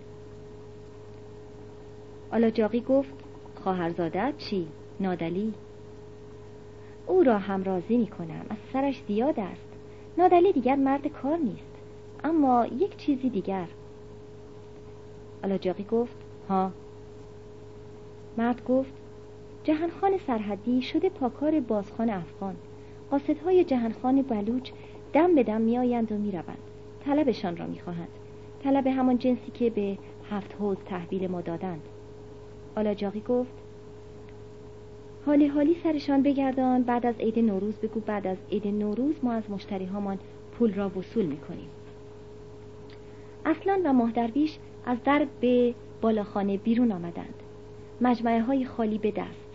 آلاجاقی 2.33 2.81
گفت 2.81 3.15
خواهرزادت 3.62 4.35
چی؟ 4.38 4.69
نادلی. 5.00 5.55
او 7.07 7.23
را 7.23 7.38
هم 7.38 7.65
راضی 7.65 7.97
می‌کنم 7.97 8.47
از 8.50 8.57
سرش 8.73 9.03
زیاد 9.09 9.41
است. 9.41 9.69
نادلی 10.19 10.53
دیگر 10.53 10.77
مرد 10.77 11.07
کار 11.07 11.37
نیست 11.37 11.73
اما 12.25 12.67
یک 12.67 12.97
چیزی 12.97 13.31
دیگر. 13.31 13.67
آلاجاقی 15.45 15.85
گفت 15.85 16.17
ها 16.49 16.73
مرد 18.38 18.64
گفت 18.64 18.92
جهنخان 19.64 20.18
سرحدی 20.26 20.83
شده 20.83 21.09
پاکار 21.09 21.61
بازخان 21.61 22.11
افغان. 22.11 22.57
قاصدهای 23.11 23.64
جهنخان 23.64 24.23
بلوچ 24.23 24.71
دم 25.12 25.35
به 25.35 25.42
دم 25.42 25.61
میآیند 25.61 26.12
و 26.12 26.14
می‌روند. 26.14 26.59
طلبشان 27.04 27.57
را 27.57 27.66
می‌خواهند. 27.66 28.09
طلب 28.62 28.87
همان 28.87 29.18
جنسی 29.18 29.50
که 29.50 29.71
به 29.71 29.99
هفت 30.30 30.54
حوز 30.54 30.76
تحویل 30.87 31.30
ما 31.30 31.40
دادند. 31.40 31.83
آلاجاقی 32.76 33.21
گفت 33.21 33.52
حالی 35.26 35.47
حالی 35.47 35.76
سرشان 35.83 36.23
بگردان 36.23 36.83
بعد 36.83 37.07
از 37.07 37.14
عید 37.21 37.38
نوروز 37.38 37.75
بگو 37.75 38.00
بعد 38.00 38.26
از 38.26 38.38
عید 38.52 38.66
نوروز 38.66 39.14
ما 39.23 39.33
از 39.33 39.50
مشتری 39.50 39.85
هامان 39.85 40.18
پول 40.52 40.75
را 40.75 40.99
وصول 40.99 41.26
می‌کنیم. 41.26 41.68
اصلان 43.45 43.87
و 43.87 43.92
مهدرویش 43.92 44.59
از 44.87 44.99
در 45.04 45.26
به 45.40 45.75
بالاخانه 46.00 46.57
بیرون 46.57 46.92
آمدند. 46.92 47.35
مجمعه 48.00 48.43
های 48.43 48.64
خالی 48.64 48.99
به 48.99 49.11
دست. 49.11 49.49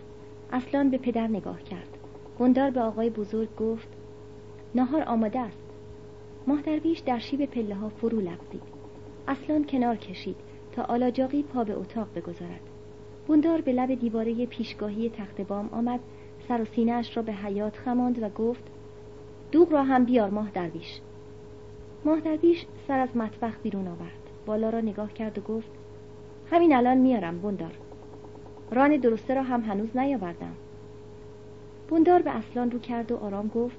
اصلان 0.51 0.89
به 0.89 0.97
پدر 0.97 1.27
نگاه 1.27 1.63
کرد. 1.63 1.97
گندار 2.39 2.69
به 2.69 2.81
آقای 2.81 3.09
بزرگ 3.09 3.55
گفت 3.55 3.88
نهار 4.75 5.03
آماده 5.03 5.39
است. 5.39 5.63
مهدرویش 6.47 7.00
در 7.00 7.19
شیب 7.19 7.45
پله 7.45 7.75
ها 7.75 7.89
فرو 7.89 8.19
لغزید. 8.19 8.63
اصلان 9.27 9.65
کنار 9.65 9.95
کشید 9.95 10.35
تا 10.71 10.83
آلاجاقی 10.83 11.43
پا 11.43 11.63
به 11.63 11.73
اتاق 11.73 12.07
بگذارد. 12.15 12.62
بوندار 13.27 13.62
به 13.62 13.73
لب 13.73 13.93
دیواره 13.93 14.45
پیشگاهی 14.45 15.09
تخت 15.09 15.41
بام 15.41 15.69
آمد 15.71 16.00
سر 16.47 16.62
و 16.62 16.65
سینهاش 16.65 17.17
را 17.17 17.23
به 17.23 17.33
حیات 17.33 17.77
خماند 17.77 18.23
و 18.23 18.29
گفت 18.29 18.63
دوغ 19.51 19.71
را 19.71 19.83
هم 19.83 20.05
بیار 20.05 20.29
ماه 20.29 20.50
درویش 20.50 21.00
ماه 22.05 22.19
درویش 22.19 22.65
سر 22.88 23.00
از 23.00 23.17
مطبخ 23.17 23.53
بیرون 23.63 23.88
آورد. 23.88 24.29
بالا 24.45 24.69
را 24.69 24.81
نگاه 24.81 25.13
کرد 25.13 25.38
و 25.38 25.41
گفت 25.41 25.71
همین 26.51 26.75
الان 26.75 26.97
میارم 26.97 27.39
بوندار 27.39 27.77
ران 28.72 28.98
درسته 28.98 29.34
را 29.34 29.43
هم 29.43 29.62
هنوز 29.62 29.98
نیاوردم. 29.98 30.53
بوندار 31.88 32.22
به 32.22 32.32
اصلان 32.32 32.72
رو 32.72 32.79
کرد 32.79 33.12
و 33.12 33.17
آرام 33.17 33.48
گفت 33.48 33.77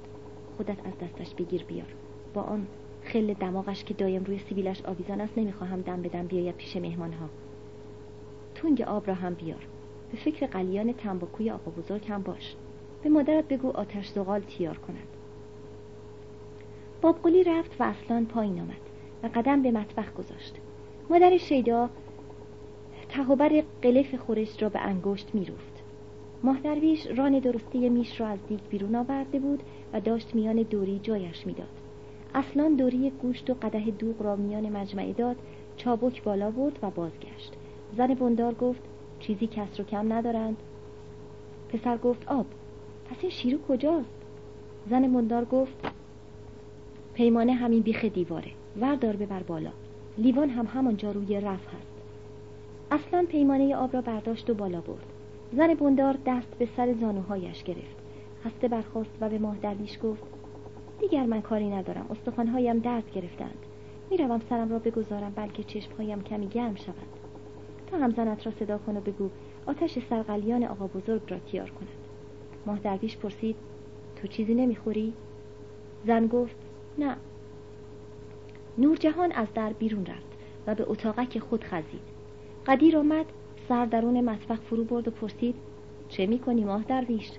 خودت 0.57 0.87
از 0.87 0.93
دستش 0.99 1.35
بگیر 1.35 1.65
بیار. 1.65 1.95
با 2.35 2.43
آن 2.43 2.67
خل 3.03 3.35
دماغش 3.35 3.85
که 3.85 3.95
دایم 3.95 4.25
روی 4.25 4.39
سیبیلش 4.39 4.83
آویزان 4.85 5.21
است 5.21 5.39
نمی‌خواهم 5.39 5.81
دم 5.81 6.03
بدم 6.03 6.27
بیاید 6.27 6.55
پیش 6.55 6.77
مهمانها. 6.77 7.29
تونگ 8.55 8.83
آب 8.83 9.07
را 9.07 9.15
هم 9.15 9.35
بیار. 9.35 9.67
به 10.13 10.17
فکر 10.17 10.47
قلیان 10.47 10.93
تنباکوی 10.93 11.51
آقا 11.51 11.71
بزرگ 11.71 12.07
هم 12.09 12.23
باش. 12.23 12.57
به 13.03 13.09
مادرت 13.09 13.49
بگو 13.49 13.71
آتش 13.71 14.09
زغال 14.09 14.41
تیار 14.41 14.79
کند. 14.79 15.09
بابقلی 17.03 17.45
رفت 17.45 17.81
و 17.81 17.85
اصلان 17.85 18.27
پایین 18.27 18.61
آمد 18.61 18.81
و 19.23 19.29
قدم 19.35 19.63
به 19.63 19.71
مطبخ 19.71 20.15
گذاشت. 20.15 20.55
مادر 21.11 21.37
شیدا 21.37 21.91
تهوبر 23.15 23.63
قلف 23.83 24.15
خورش 24.15 24.63
را 24.63 24.69
به 24.69 24.81
انگشت 24.81 25.35
میروفت. 25.35 25.83
ماهدرویش 26.43 27.07
ران 27.07 27.39
درستی 27.39 27.89
میش 27.89 28.21
را 28.21 28.27
از 28.27 28.39
دیگ 28.49 28.61
بیرون 28.71 28.95
آورده 28.95 29.39
بود 29.39 29.63
و 29.93 30.01
داشت 30.01 30.35
میان 30.35 30.57
دوری 30.57 30.99
جایش 31.03 31.47
می‌داد. 31.47 31.69
اصلان 32.35 32.75
دوری 32.75 33.11
گوشت 33.11 33.51
و 33.51 33.55
قده 33.55 33.91
دوغ 33.91 34.23
را 34.23 34.37
میان 34.37 34.69
مجمعه 34.69 35.13
داد 35.13 35.37
چابک 35.77 36.23
بالا 36.23 36.51
برد 36.51 36.79
و 36.83 36.91
بازگشت. 36.91 37.53
زن 37.97 38.15
بندار 38.15 38.55
گفت 38.55 38.83
چیزی 39.21 39.47
کس 39.47 39.81
رو 39.81 39.85
کم 39.85 40.13
ندارند. 40.13 40.57
پسر 41.69 41.97
گفت 41.97 42.29
آب 42.29 42.47
پس 43.11 43.17
این 43.21 43.31
شیرو 43.31 43.59
کجاست؟ 43.69 44.15
زن 44.91 45.13
بندار 45.13 45.45
گفت 45.45 45.77
پیمانه 47.15 47.53
همین 47.53 47.83
بیخ 47.83 48.05
دیواره 48.05 48.51
وردار 48.81 49.17
ببر 49.17 49.43
بالا. 49.43 49.71
لیوان 50.19 50.51
هم 50.51 50.67
همانجا 50.67 51.13
روی 51.13 51.41
رف 51.41 51.67
هست. 51.67 51.94
اصلا 52.95 53.27
پیمانه 53.29 53.77
آب 53.77 53.95
را 53.95 54.01
برداشت 54.01 54.51
و 54.51 54.55
بالا 54.55 54.81
برد. 54.81 55.07
زن 55.53 55.75
بندار 55.75 56.19
دست 56.27 56.59
به 56.59 56.69
سر 56.77 56.95
زانوهایش 57.01 57.63
گرفت. 57.63 57.97
خسته 58.45 58.69
برخواست 58.69 59.11
و 59.21 59.29
به 59.29 59.39
ماه 59.39 59.57
درویش 59.57 59.99
گفت 60.03 60.23
دیگر 61.01 61.27
من 61.27 61.41
کاری 61.41 61.71
ندارم 61.71 62.07
استخوانهایم 62.11 62.79
درد 62.79 63.11
گرفتند. 63.15 63.59
می‌روم 64.11 64.41
سرم 64.49 64.71
را 64.71 64.79
بگذارم 64.79 65.33
بلکه 65.37 65.63
چشمهایم 65.63 66.23
کمی 66.23 66.49
گرم 66.49 66.75
شود. 66.75 66.95
تا 67.87 67.99
هم 67.99 68.11
زنت 68.11 68.47
را 68.47 68.53
صدا 68.53 68.79
کن 68.79 68.97
و 68.97 69.01
بگو 69.01 69.29
آتش 69.67 69.99
سرقلیان 70.11 70.65
آقا 70.65 70.87
بزرگ 70.87 71.23
را 71.29 71.39
تیار 71.39 71.71
کند. 71.71 71.89
ماه 72.67 72.79
درویش 72.79 73.17
پرسید 73.17 73.57
تو 74.17 74.29
چیزی 74.29 74.55
نمی‌خوری؟ 74.55 75.13
زن 76.07 76.27
گفت 76.27 76.57
نه. 76.99 77.17
نورجهان 78.79 79.33
از 79.33 79.49
در 79.55 79.73
بیرون 79.73 80.07
رفت 80.07 80.39
و 80.67 80.75
به 80.75 80.85
اتاقک 80.89 81.39
خود 81.39 81.65
خزید. 81.65 82.14
قدیر 82.67 82.97
آمد 82.97 83.27
سر 83.69 83.87
درون 83.87 84.21
مطبخ 84.21 84.61
فرو 84.61 84.85
برد 84.85 85.09
و 85.09 85.11
پرسید 85.11 85.55
چه 86.09 86.27
می‌کنی 86.27 86.65
ماه 86.65 86.83
درویش؟ 86.83 87.31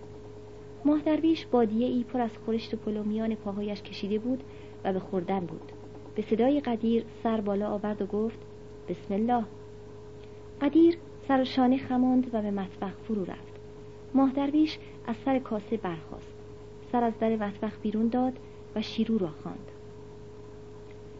ماه 0.86 1.02
درویش 1.02 1.46
بادیه 1.46 1.88
ای 1.88 2.04
پر 2.04 2.22
از 2.22 2.30
خورشت 2.46 2.74
و 2.74 2.78
پلو 2.78 3.04
میان 3.04 3.36
پاهایش 3.36 3.82
کشیده 3.82 4.20
بود 4.20 4.44
و 4.84 4.94
به 4.94 5.00
خوردن 5.00 5.40
بود. 5.40 5.72
به 6.16 6.22
صدای 6.22 6.60
قدیر 6.60 7.06
سر 7.24 7.42
بالا 7.42 7.70
آورد 7.70 8.02
و 8.02 8.06
گفت 8.06 8.40
بسم 8.90 9.14
الله. 9.14 9.44
قدیر 10.62 10.98
سر 11.28 11.42
و 11.42 11.46
شانه 11.46 11.78
خماند 11.78 12.30
و 12.34 12.42
به 12.42 12.52
مطبخ 12.52 12.94
فرو 13.08 13.26
رفت. 13.26 13.54
ماه 14.14 14.32
درویش 14.32 14.78
از 15.08 15.16
سر 15.26 15.40
کاسه 15.40 15.78
برخاست. 15.78 16.36
سر 16.92 17.04
از 17.04 17.14
در 17.20 17.36
مطبخ 17.36 17.80
بیرون 17.82 18.08
داد 18.08 18.34
و 18.76 18.82
شیرو 18.82 19.18
را 19.18 19.30
خواند. 19.44 19.72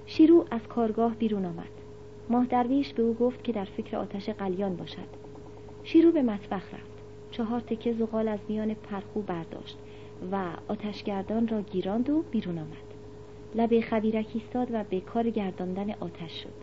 شیرو 0.06 0.46
از 0.52 0.68
کارگاه 0.68 1.16
بیرون 1.16 1.46
آمد. 1.46 1.85
ماه 2.30 2.46
درویش 2.46 2.94
به 2.94 3.04
او 3.04 3.14
گفت 3.14 3.44
که 3.44 3.52
در 3.52 3.66
فکر 3.66 3.98
آتش 3.98 4.30
قلیان 4.30 4.76
باشد. 4.76 5.08
شیرو 5.84 6.12
به 6.12 6.22
مطبخ 6.22 6.74
رفت. 6.74 6.96
چهار 7.32 7.60
تکه 7.60 7.94
زغال 7.94 8.28
از 8.28 8.40
میان 8.48 8.74
پرخو 8.74 9.22
برداشت 9.22 9.78
و 10.32 10.48
آتشگردان 10.68 11.48
را 11.48 11.62
گیراند 11.62 12.10
و 12.10 12.22
بیرون 12.32 12.58
آمد. 12.58 12.94
لبه 13.56 13.82
خبیرک 13.82 14.28
ایستاد 14.34 14.68
و 14.72 14.84
به 14.84 15.02
کار 15.02 15.30
گرداندن 15.30 15.92
آتش 15.92 16.44
شد. 16.44 16.54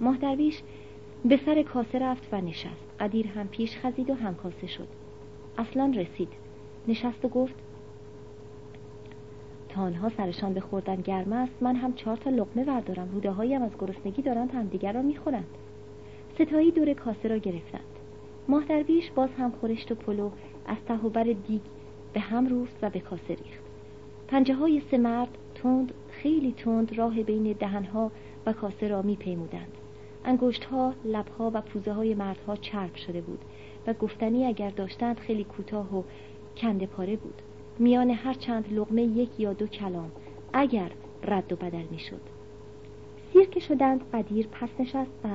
ماه 0.00 0.16
درویش 0.16 0.62
به 1.24 1.36
سر 1.36 1.62
کاسه 1.62 1.98
رفت 1.98 2.28
و 2.32 2.40
نشست. 2.40 2.86
قدیر 3.00 3.26
هم 3.26 3.48
پیش 3.48 3.76
خزید 3.76 4.10
و 4.10 4.14
هم 4.14 4.34
کاسه 4.34 4.66
شد. 4.66 4.88
اصلا 5.58 5.92
رسید. 5.96 6.32
نشست 6.88 7.24
و 7.24 7.28
گفت 7.28 7.54
آنها 9.80 10.08
سرشان 10.16 10.54
به 10.54 10.60
خوردن 10.60 10.96
گرم 10.96 11.32
است 11.32 11.52
من 11.60 11.76
هم 11.76 11.94
چهار 11.94 12.16
تا 12.16 12.30
لقمه 12.30 12.64
بردارم. 12.64 13.08
روده 13.12 13.30
هایم 13.30 13.62
از 13.62 13.70
گرسنگی 13.78 14.22
دارند 14.22 14.50
همدیگر 14.54 14.92
را 14.92 15.02
می‌خورند. 15.02 15.46
ستایی 16.34 16.70
دور 16.70 16.92
کاسه 16.92 17.28
را 17.28 17.38
گرفتند. 17.38 17.82
ماه 18.48 18.64
درویش 18.64 19.10
باز 19.10 19.30
هم 19.38 19.50
خورشت 19.50 19.92
و 19.92 19.94
پلو 19.94 20.30
از 20.66 20.76
تهوبر 20.88 21.22
دیگ 21.22 21.60
به 22.12 22.20
هم 22.20 22.46
روست 22.46 22.76
و 22.82 22.90
به 22.90 23.00
کاسه 23.00 23.28
ریخت. 23.28 23.62
پنجه 24.28 24.54
های 24.54 24.82
سه 24.90 24.98
مرد 24.98 25.38
تند 25.54 25.94
خیلی 26.10 26.52
تند 26.52 26.98
راه 26.98 27.22
بین 27.22 27.52
دهنها 27.52 28.10
و 28.46 28.52
کاسه 28.52 28.88
را 28.88 29.02
میپیمودند. 29.02 29.72
انگشتها 30.24 30.94
لبها 31.04 31.50
و 31.54 31.60
پوزه 31.60 31.92
های 31.92 32.14
مردها 32.14 32.56
چرب 32.56 32.94
شده 32.94 33.20
بود 33.20 33.40
و 33.86 33.92
گفتنی 33.92 34.46
اگر 34.46 34.70
داشتند 34.70 35.18
خیلی 35.18 35.44
کوتاه 35.44 35.98
و 35.98 36.02
کنده 36.56 36.86
پاره 36.86 37.16
بود. 37.16 37.42
میان 37.78 38.10
هر 38.10 38.34
چند 38.34 38.72
لغمه 38.72 39.02
یک 39.02 39.40
یا 39.40 39.52
دو 39.52 39.66
کلام 39.66 40.10
اگر 40.52 40.90
رد 41.22 41.52
و 41.52 41.56
بدل 41.56 41.84
می‌شد. 41.90 42.20
سیر 43.32 43.48
که 43.48 43.60
شدند 43.60 44.00
قدیر 44.12 44.46
پس 44.46 44.68
نشست 44.78 45.10
و 45.24 45.28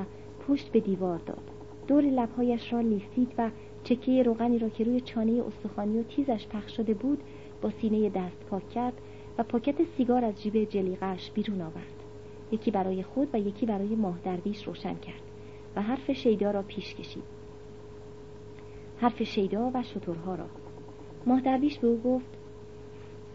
پشت 0.48 0.72
به 0.72 0.80
دیوار 0.80 1.18
داد. 1.18 1.44
دور 1.88 2.04
لبهایش 2.04 2.74
را 2.74 2.82
لیسید 2.82 3.34
و 3.38 3.50
چکه 3.84 4.24
روغنی 4.24 4.60
را 4.60 4.70
که 4.70 4.84
روی 4.84 5.02
چانه 5.02 5.44
استخوانی 5.48 6.00
و 6.00 6.04
تیزش 6.04 6.48
پخش 6.48 6.78
شده 6.78 6.94
بود 6.94 7.24
با 7.62 7.70
سینه 7.70 8.10
دست 8.10 8.46
پاک 8.50 8.70
کرد 8.70 8.94
و 9.38 9.44
پاکت 9.44 9.76
سیگار 9.98 10.26
از 10.26 10.42
جیب 10.42 10.64
جلیقش 10.64 11.32
بیرون 11.32 11.62
آورد. 11.62 12.04
یکی 12.52 12.72
برای 12.72 13.04
خود 13.04 13.30
و 13.34 13.40
یکی 13.40 13.66
برای 13.66 13.96
ماه 13.96 14.20
درویش 14.24 14.68
روشن 14.68 14.96
کرد 14.96 15.22
و 15.76 15.82
حرف 15.82 16.12
شیدا 16.12 16.52
را 16.52 16.62
پیش 16.62 16.96
کشید. 16.96 17.24
حرف 18.98 19.24
شیدا 19.24 19.72
و 19.74 19.84
شطورها 19.84 20.36
را. 20.36 20.46
ماه 21.26 21.42
درویش 21.42 21.80
به 21.80 21.88
او 21.88 22.02
گفت 22.02 22.38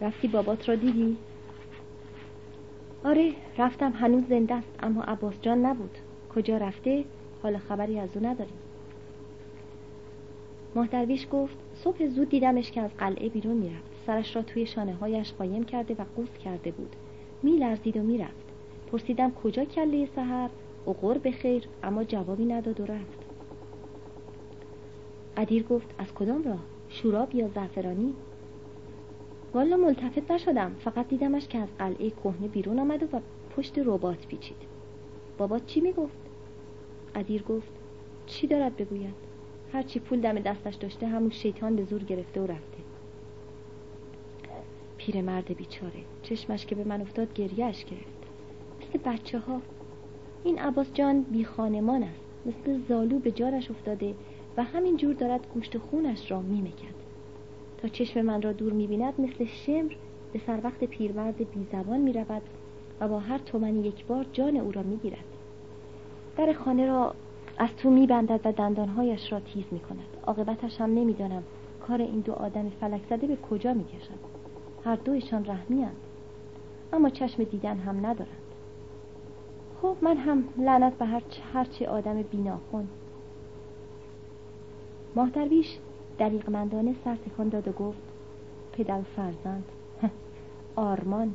رفتی 0.01 0.27
بابات 0.27 0.69
را 0.69 0.75
دیدی؟ 0.75 1.17
آره 3.03 3.31
رفتم 3.57 3.91
هنوز 3.91 4.23
زنده 4.29 4.53
است 4.55 4.79
اما 4.83 5.03
عباس 5.03 5.41
جان 5.41 5.65
نبود. 5.65 5.97
کجا 6.35 6.57
رفته؟ 6.57 7.05
حال 7.43 7.57
خبری 7.57 7.99
از 7.99 8.17
او 8.17 8.25
نداریم. 8.25 8.57
ماه 10.75 10.87
درویش 10.87 11.27
گفت 11.31 11.57
صبح 11.75 12.07
زود 12.07 12.29
دیدمش 12.29 12.71
که 12.71 12.81
از 12.81 12.91
قلعه 12.97 13.29
بیرون 13.29 13.57
می‌رفت. 13.57 13.91
سرش 14.05 14.35
را 14.35 14.41
توی 14.41 14.65
شانه 14.65 14.93
هایش 14.93 15.33
قایم 15.33 15.63
کرده 15.63 15.93
و 15.93 16.05
قوس 16.15 16.37
کرده 16.43 16.71
بود. 16.71 16.95
میلرزید 17.43 17.97
و 17.97 18.03
می‌رفت. 18.03 18.49
پرسیدم 18.91 19.31
کجا 19.31 19.65
کله 19.65 20.05
سهر 20.15 20.49
اقور 20.87 21.17
به 21.17 21.31
خیر 21.31 21.63
اما 21.83 22.03
جوابی 22.03 22.45
نداد 22.45 22.79
و 22.79 22.85
رفت. 22.85 23.25
قدیر 25.37 25.63
گفت 25.63 25.95
از 25.97 26.13
کدام 26.13 26.43
راه؟ 26.43 26.59
شوراب 26.89 27.35
یا 27.35 27.47
زعفرانی؟ 27.47 28.13
والا 29.53 29.77
ملتفت 29.77 30.31
نشدم. 30.31 30.75
فقط 30.79 31.07
دیدمش 31.07 31.47
که 31.47 31.57
از 31.57 31.69
قلعه 31.79 32.09
کهنه 32.09 32.47
بیرون 32.47 32.79
آمد 32.79 33.13
و 33.13 33.19
پشت 33.55 33.79
ربات 33.85 34.27
پیچید. 34.27 34.57
بابا 35.37 35.59
چی 35.59 35.81
می‌گفت؟ 35.81 36.17
قدیر 37.15 37.43
گفت 37.43 37.71
چی 38.25 38.47
دارد 38.47 38.75
بگوید؟ 38.75 39.15
هرچی 39.73 39.99
پول 39.99 40.21
دم 40.21 40.39
دستش 40.39 40.75
داشته 40.75 41.07
همون 41.07 41.29
شیطان 41.29 41.75
به 41.75 41.83
زور 41.83 42.03
گرفته 42.03 42.41
و 42.41 42.43
رفته. 42.43 42.77
پیرمرد 44.97 45.57
بیچاره 45.57 46.03
چشمش 46.23 46.65
که 46.65 46.75
به 46.75 46.83
من 46.83 47.01
افتاد 47.01 47.33
گریهش 47.33 47.85
گرفت. 47.85 48.19
مثل 48.81 48.99
بچه 49.05 49.39
ها 49.39 49.61
این 50.43 50.59
عباس 50.59 50.93
جان 50.93 51.21
بی 51.21 51.43
خانمان 51.43 52.03
است. 52.03 52.21
مثل 52.45 52.79
زالو 52.89 53.19
به 53.19 53.31
جارش 53.31 53.71
افتاده. 53.71 54.15
و 54.57 54.63
همین 54.63 54.97
جور 54.97 55.13
دارد 55.13 55.47
گوشت 55.53 55.77
خونش 55.77 56.31
را 56.31 56.41
میمکد 56.41 56.99
تا 57.77 57.87
چشم 57.87 58.21
من 58.21 58.41
را 58.41 58.51
دور 58.51 58.73
می‌بیند 58.73 59.13
مثل 59.21 59.45
شمر 59.45 59.91
به 60.33 60.39
سر 60.47 60.59
وقت 60.63 60.83
پیرمرد 60.83 61.37
بی 61.37 61.67
زبان 61.71 61.99
می 61.99 62.13
رود 62.13 62.41
و 62.99 63.07
با 63.07 63.19
هر 63.19 63.37
تومنی 63.37 63.79
یک 63.79 64.05
بار 64.05 64.25
جان 64.33 64.57
او 64.57 64.71
را 64.71 64.83
می 64.83 64.97
گیرد. 64.97 65.25
در 66.37 66.53
خانه 66.53 66.87
را 66.87 67.15
از 67.57 67.69
تو 67.77 67.89
می 67.89 68.07
بندد 68.07 68.39
و 68.45 68.51
دندانهایش 68.51 69.31
را 69.31 69.39
تیز 69.39 69.65
می 69.71 69.79
کند 69.79 70.17
عاقبتش 70.27 70.81
هم 70.81 70.89
نمی‌دانم 70.89 71.43
کار 71.87 72.01
این 72.01 72.19
دو 72.19 72.33
آدم 72.33 72.69
فلک 72.69 73.01
زده 73.09 73.27
به 73.27 73.35
کجا 73.35 73.73
می 73.73 73.83
کشد 73.83 74.19
هر 74.85 74.95
دویشان 74.95 75.45
رحمی 75.45 75.85
اما 76.93 77.09
چشم 77.09 77.43
دیدن 77.43 77.77
هم 77.77 78.05
ندارند. 78.05 78.49
خب 79.81 79.95
من 80.01 80.17
هم 80.17 80.43
لعنت 80.57 80.97
به 80.97 81.05
هر 81.05 81.21
هرچی 81.53 81.85
آدم 81.85 82.21
بیناخون 82.21 82.87
ماه 85.15 85.29
درویش 85.29 85.77
دریغمندانه 86.17 86.95
سر 87.03 87.15
تکان 87.15 87.49
داد 87.49 87.67
و 87.67 87.71
گفت 87.71 88.01
پدر 88.73 89.01
فرزند. 89.01 89.63
آرمان. 90.75 91.33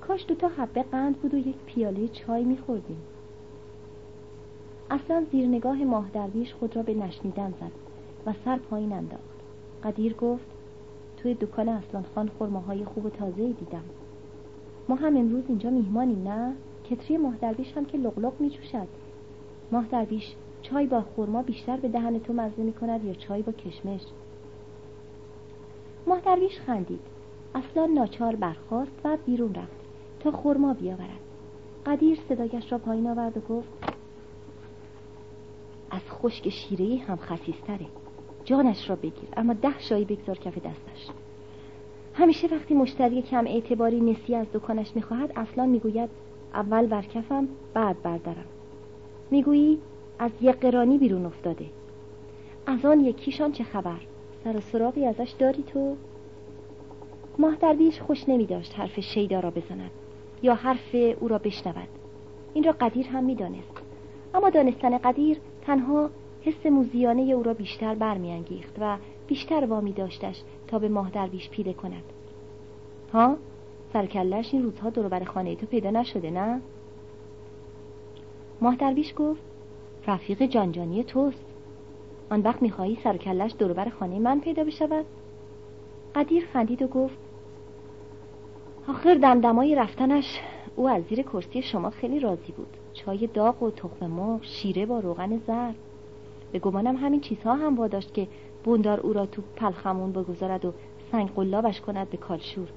کاش 0.00 0.24
دو 0.28 0.34
تا 0.34 0.48
حبه 0.48 0.82
قند 0.82 1.16
بود 1.16 1.34
و 1.34 1.36
یک 1.36 1.56
پیاله 1.66 2.08
چای 2.08 2.44
میخوردیم. 2.44 3.02
اصلا 4.90 5.24
زیر 5.32 5.46
نگاه 5.46 5.84
ماه 5.84 6.10
درویش 6.12 6.54
خود 6.54 6.76
را 6.76 6.82
به 6.82 6.94
نشنیدن 6.94 7.54
زد 7.60 7.72
و 8.26 8.34
سر 8.44 8.58
پایین 8.58 8.92
انداخت. 8.92 9.22
قدیر 9.84 10.14
گفت 10.14 10.46
توی 11.16 11.34
دکان 11.34 11.68
اصلان 11.68 12.04
خان 12.14 12.30
خورماهای 12.38 12.84
خوب 12.84 13.04
و 13.04 13.10
تازه 13.10 13.52
دیدم. 13.52 13.84
ما 14.88 14.96
هم 14.96 15.16
امروز 15.16 15.44
اینجا 15.48 15.70
میهمانیم 15.70 16.28
نه؟ 16.28 16.54
کتری 16.90 17.16
ماه 17.16 17.36
درویش 17.36 17.76
هم 17.76 17.84
که 17.84 17.98
لغلق 17.98 18.32
میجوشد. 18.40 18.88
ماه 19.72 19.86
درویش 19.86 20.34
چای 20.70 20.86
با 20.86 21.00
خورما 21.00 21.42
بیشتر 21.42 21.76
به 21.76 21.88
دهن 21.88 22.18
تو 22.18 22.32
مزه 22.32 22.62
می‌کند 22.62 23.04
یا 23.04 23.14
چای 23.14 23.42
با 23.42 23.52
کشمش؟ 23.52 24.00
ماه 26.06 26.20
درویش 26.20 26.60
خندید. 26.60 27.00
اصلا 27.54 27.86
ناچار 27.86 28.36
برخاست 28.36 28.92
و 29.04 29.16
بیرون 29.26 29.54
رفت 29.54 29.80
تا 30.20 30.30
خورما 30.30 30.74
بیاورد. 30.74 31.20
قدیر 31.86 32.18
صدایش 32.28 32.72
را 32.72 32.78
پایین 32.78 33.06
آورد 33.06 33.36
و 33.36 33.40
گفت 33.40 33.68
از 35.90 36.00
خشک 36.10 36.48
شیره 36.48 36.96
هم 37.04 37.16
خسیستره. 37.16 37.86
جانش 38.44 38.90
را 38.90 38.96
بگیر 38.96 39.28
اما 39.36 39.52
ده 39.52 39.78
شایی 39.78 40.04
بگذار 40.04 40.38
کف 40.38 40.58
دستش. 40.58 41.08
همیشه 42.14 42.46
وقتی 42.46 42.74
مشتری 42.74 43.22
کم 43.22 43.46
اعتباری 43.46 44.00
نسی 44.00 44.34
از 44.34 44.46
دکانش 44.52 44.96
می‌خواهد 44.96 45.32
اصلا 45.36 45.66
می‌گوید 45.66 46.10
اول 46.54 46.86
بر 46.86 47.02
کفم 47.02 47.48
بعد 47.74 48.02
بردارم 48.02 48.46
می‌گویی 49.30 49.78
از 50.18 50.30
یک 50.40 50.56
قرانی 50.56 50.98
بیرون 50.98 51.26
افتاده. 51.26 51.66
از 52.66 52.84
آن 52.84 53.00
یکیشان 53.00 53.52
چه 53.52 53.64
خبر؟ 53.64 54.00
سر 54.44 54.56
و 54.56 54.60
سراغی 54.60 55.06
ازش 55.06 55.34
داری 55.38 55.62
تو؟ 55.62 55.96
ماه 57.38 57.56
درویش 57.56 58.00
خوش 58.00 58.28
نمی 58.28 58.46
داشت 58.46 58.78
حرف 58.78 59.00
شیدا 59.00 59.40
را 59.40 59.50
بزند 59.50 59.90
یا 60.42 60.54
حرف 60.54 60.94
او 61.20 61.28
را 61.28 61.38
بشنود. 61.38 61.88
این 62.54 62.64
را 62.64 62.72
قدیر 62.72 63.06
هم 63.06 63.24
می‌دانست. 63.24 63.82
اما 64.34 64.50
دانستن 64.50 64.98
قدیر 64.98 65.38
تنها 65.62 66.10
حس 66.42 66.66
موزیانه 66.66 67.22
او 67.22 67.42
را 67.42 67.54
بیشتر 67.54 67.94
برمیانگیخت 67.94 68.76
و 68.80 68.96
بیشتر 69.26 69.64
وامی 69.64 69.92
داشتش 69.92 70.42
تا 70.68 70.78
به 70.78 70.88
ماه 70.88 71.10
درویش 71.10 71.50
پیله 71.50 71.72
کند. 71.72 72.02
ها؟ 73.12 73.36
سرکلش 73.92 74.54
این 74.54 74.62
روزها 74.62 74.90
دور 74.90 75.24
خانه 75.24 75.56
تو 75.56 75.66
پیدا 75.66 75.90
نشده 75.90 76.30
نه؟ 76.30 76.60
ماه 78.60 78.76
درویش 78.76 79.14
گفت 79.16 79.47
رفیق 80.08 80.46
جانجانی 80.46 81.04
توست. 81.04 81.44
آن 82.30 82.40
وقت 82.40 82.62
می‌خواهی 82.62 82.98
سرکلش 83.04 83.54
دوربر 83.58 83.88
خانه 83.88 84.18
من 84.18 84.40
پیدا 84.40 84.64
بشود. 84.64 85.04
قدیر 86.14 86.46
خندید 86.52 86.82
و 86.82 86.86
گفت 86.86 87.18
آخر 88.88 89.14
دمدمای 89.14 89.74
رفتنش 89.74 90.40
او 90.76 90.88
از 90.88 91.04
زیر 91.04 91.22
کرسی 91.22 91.62
شما 91.62 91.90
خیلی 91.90 92.20
راضی 92.20 92.52
بود. 92.52 92.76
چای 92.92 93.26
داغ 93.26 93.62
و 93.62 93.70
تخم 93.70 94.06
مرغ 94.06 94.42
شیره 94.42 94.86
با 94.86 95.00
روغن 95.00 95.38
زرد. 95.46 95.74
به 96.52 96.58
گمانم 96.58 96.96
همین 96.96 97.20
چیزها 97.20 97.54
هم 97.54 97.76
واداشت 97.76 98.14
که 98.14 98.28
بوندار 98.64 99.00
او 99.00 99.12
را 99.12 99.26
تو 99.26 99.42
پلخمون 99.56 100.12
بگذارد 100.12 100.64
و 100.64 100.72
سنگ 101.12 101.30
قلابش 101.34 101.80
کند 101.80 102.10
به 102.10 102.16
کالشور. 102.16 102.68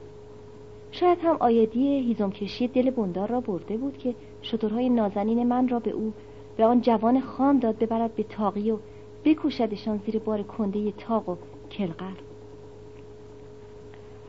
شاید 0.91 1.17
هم 1.23 1.37
آیدی 1.39 1.99
هیزم 1.99 2.31
کشی 2.31 2.67
دل 2.67 2.89
بوندار 2.89 3.29
را 3.29 3.41
برده 3.41 3.77
بود 3.77 3.97
که 3.97 4.15
شطورهای 4.41 4.89
نازنین 4.89 5.47
من 5.47 5.67
را 5.67 5.79
به 5.79 5.91
او 5.91 6.13
به 6.61 6.67
آن 6.67 6.81
جوان 6.81 7.21
خام 7.21 7.59
داد 7.59 7.77
ببرد 7.77 8.15
به 8.15 8.23
تاقی 8.23 8.71
و 8.71 8.77
بکوشدشان 9.25 10.01
زیر 10.05 10.19
بار 10.19 10.43
کنده 10.43 10.91
تاق 10.91 11.29
و 11.29 11.35
کلقر 11.71 12.13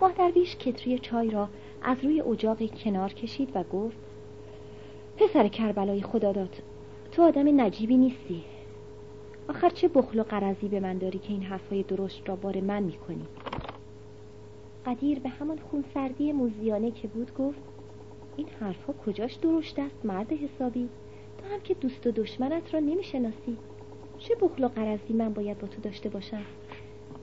ماه 0.01 0.12
درویش 0.12 0.57
کتری 0.57 0.99
چای 0.99 1.31
را 1.31 1.49
از 1.83 1.97
روی 2.05 2.21
اجاق 2.21 2.66
کنار 2.85 3.12
کشید 3.12 3.51
و 3.55 3.62
گفت 3.62 3.97
پسر 5.16 5.49
کربلای 5.49 6.03
خدا 6.03 6.33
داد 6.33 6.62
تو 7.12 7.23
آدم 7.23 7.61
نجیبی 7.61 7.97
نیستی. 7.97 8.45
آخر 9.49 9.68
چه 9.68 9.88
بخل 9.88 10.18
و 10.18 10.23
قرضی 10.23 10.68
به 10.68 10.81
من 10.81 10.99
داری 10.99 11.18
که 11.18 11.33
این 11.33 11.42
حرفای 11.42 11.83
درشت 11.83 12.29
را 12.29 12.37
بار 12.37 12.61
من 12.61 12.83
می‌کنی؟ 12.83 13.27
قدیر 14.87 15.18
به 15.18 15.29
همان 15.29 15.59
خونسردی 15.71 16.33
موزیانه 16.33 16.90
که 16.90 17.09
بود 17.09 17.35
گفت 17.35 17.62
این 18.37 18.47
حرفها 18.61 18.92
کجاش 19.07 19.35
درشت 19.35 19.79
است 19.79 20.05
مرد 20.05 20.33
حسابی؟ 20.33 20.88
تو 21.42 21.55
هم 21.55 21.61
که 21.61 21.74
دوست 21.74 22.07
و 22.07 22.11
دشمنت 22.11 22.74
را 22.74 22.81
نمی‌شناسی. 22.81 23.57
چه 24.18 24.35
بخل 24.35 24.64
و 24.64 24.68
قرضی 24.68 25.12
من 25.12 25.33
باید 25.33 25.59
با 25.59 25.68
تو 25.68 25.81
داشته 25.83 26.09
باشم؟ 26.09 26.42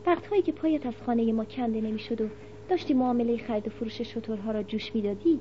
وقتهایی 0.05 0.41
که 0.41 0.51
پایت 0.51 0.86
از 0.86 0.93
خانه 1.05 1.34
ما 1.34 1.45
کنده 1.45 1.82
نمی‌شد 1.82 2.21
و 2.21 2.27
داشتی 2.69 2.93
معامله 2.93 3.38
خرید 3.38 3.67
و 3.67 3.71
فروش 3.71 4.01
شطورها 4.01 4.51
را 4.51 4.63
جوش 4.63 4.95
می‌دادی 4.95 5.39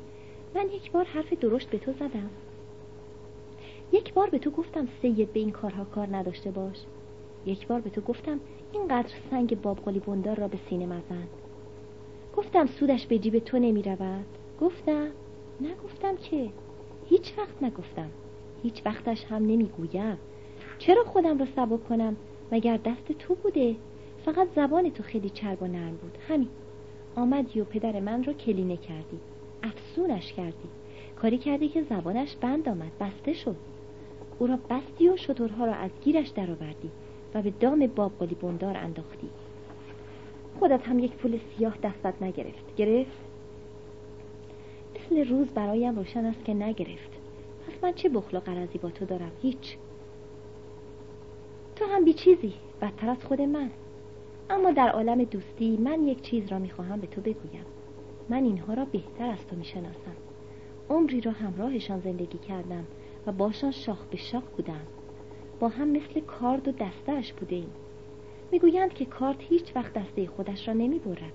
من 0.55 0.67
یک 0.67 0.93
بار 0.93 1.05
حرف 1.05 1.33
درشت 1.33 1.71
به 1.71 1.79
تو 1.79 1.93
زدم. 1.93 2.31
یک 3.93 4.14
بار 4.14 4.31
به 4.31 4.38
تو 4.38 4.51
گفتم 4.51 4.88
سید 5.03 5.33
به 5.33 5.41
این 5.41 5.51
کارها 5.51 5.85
کار 5.85 6.17
نداشته 6.17 6.51
باش. 6.51 6.77
یک 7.47 7.67
بار 7.67 7.81
به 7.81 7.91
تو 7.91 8.01
گفتم 8.01 8.41
اینقدر 8.73 9.14
سنگ 9.31 9.61
بابقلی 9.61 9.99
بندار 9.99 10.37
را 10.37 10.49
به 10.49 10.59
سینه 10.71 10.87
مزن. 10.87 11.29
گفتم 12.37 12.67
سودش 12.67 13.07
به 13.07 13.19
جیب 13.19 13.38
تو 13.38 13.59
نمی 13.59 13.83
رود 13.83 14.27
گفتم 14.61 15.09
نگفتم 15.61 16.17
که؟ 16.17 16.49
هیچ 17.09 17.38
وقت 17.38 17.62
نگفتم. 17.62 18.11
هیچ 18.62 18.83
وقتش 18.87 19.25
هم 19.25 19.47
نمی‌گویم. 19.47 20.18
چرا 20.79 21.05
خودم 21.05 21.38
را 21.38 21.47
سبک 21.57 21.88
کنم؟ 21.88 22.16
مگر 22.53 22.77
دست 22.77 23.12
تو 23.18 23.35
بوده؟ 23.35 23.77
فقط 24.25 24.49
زبان 24.57 24.90
تو 24.90 25.03
خیلی 25.03 25.31
چرب 25.31 25.62
و 25.62 25.66
نرم 25.66 25.97
بود. 25.97 26.18
همین. 26.29 26.49
آمدی 27.16 27.61
و 27.61 27.64
پدر 27.64 28.01
من 28.01 28.25
را 28.25 28.33
کلینه 28.33 28.77
کردی. 28.77 29.18
افسونش 29.62 30.33
کردی. 30.33 30.68
کاری 31.16 31.38
کردی 31.38 31.68
که 31.68 31.83
زبانش 31.83 32.37
بند 32.37 32.68
آمد. 32.68 32.92
بسته 33.01 33.33
شد. 33.33 33.57
او 34.38 34.47
را 34.47 34.59
بستی 34.71 35.09
و 35.09 35.16
شطورها 35.16 35.64
را 35.64 35.75
از 35.75 35.90
گیرش 36.05 36.29
درآوردی 36.29 36.90
و 37.35 37.42
به 37.42 37.51
دام 37.51 37.87
باب 37.87 38.12
قلی 38.18 38.35
بندار 38.35 38.77
انداختی. 38.77 39.29
خودت 40.59 40.88
هم 40.88 40.99
یک 40.99 41.12
پول 41.12 41.38
سیاه 41.38 41.75
دستت 41.83 42.23
نگرفت. 42.23 42.77
گرفت؟ 42.77 43.18
مثل 44.94 45.29
روز 45.29 45.49
برایم 45.49 45.97
روشن 45.97 46.25
است 46.25 46.44
که 46.44 46.55
نگرفت. 46.55 47.08
من 47.83 47.93
چه 47.93 48.09
بخل 48.09 48.37
و 48.37 48.41
با 48.83 48.91
تو 48.91 49.05
دارم؟ 49.05 49.33
هیچ. 49.43 49.77
تو 51.77 51.85
هم 51.85 52.05
بی 52.05 52.12
چیزی. 52.12 52.55
بدتر 52.83 53.11
از 53.11 53.25
خود 53.25 53.41
من. 53.41 53.71
اما 54.51 54.71
در 54.71 54.88
عالم 54.88 55.25
دوستی 55.25 55.77
من 55.77 56.03
یک 56.07 56.23
چیز 56.23 56.49
را 56.53 56.59
می‌خواهم 56.59 57.01
به 57.01 57.07
تو 57.07 57.21
بگویم. 57.21 57.64
من 58.29 58.45
اینها 58.45 58.75
را 58.75 58.85
بهتر 58.85 59.31
از 59.31 59.47
تو 59.47 59.57
می‌شناسم. 59.57 60.17
عمری 60.91 61.21
را 61.21 61.33
همراهشان 61.33 62.01
زندگی 62.01 62.38
کردم 62.38 62.85
و 63.27 63.33
باشان 63.33 63.71
شاخ 63.71 64.07
به 64.11 64.17
شاخ 64.17 64.43
بودم. 64.57 64.87
با 65.61 65.69
هم 65.69 65.88
مثل 65.88 66.21
کارد 66.21 66.69
و 66.69 66.73
دستش 66.73 67.33
بوده 67.33 67.57
ایم 67.57 67.71
می‌گویند 68.53 68.95
که 68.95 69.05
کارد 69.05 69.37
هیچ 69.41 69.77
وقت 69.77 69.93
دسته 69.93 70.27
خودش 70.27 70.69
را 70.69 70.75
نمی 70.75 70.99
برد. 70.99 71.33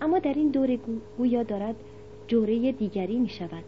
اما 0.00 0.18
در 0.18 0.34
این 0.34 0.48
دور 0.48 0.78
گویا 1.18 1.42
دارد 1.42 1.74
جوره 2.26 2.72
دیگری 2.72 3.18
می 3.18 3.28
شود 3.28 3.64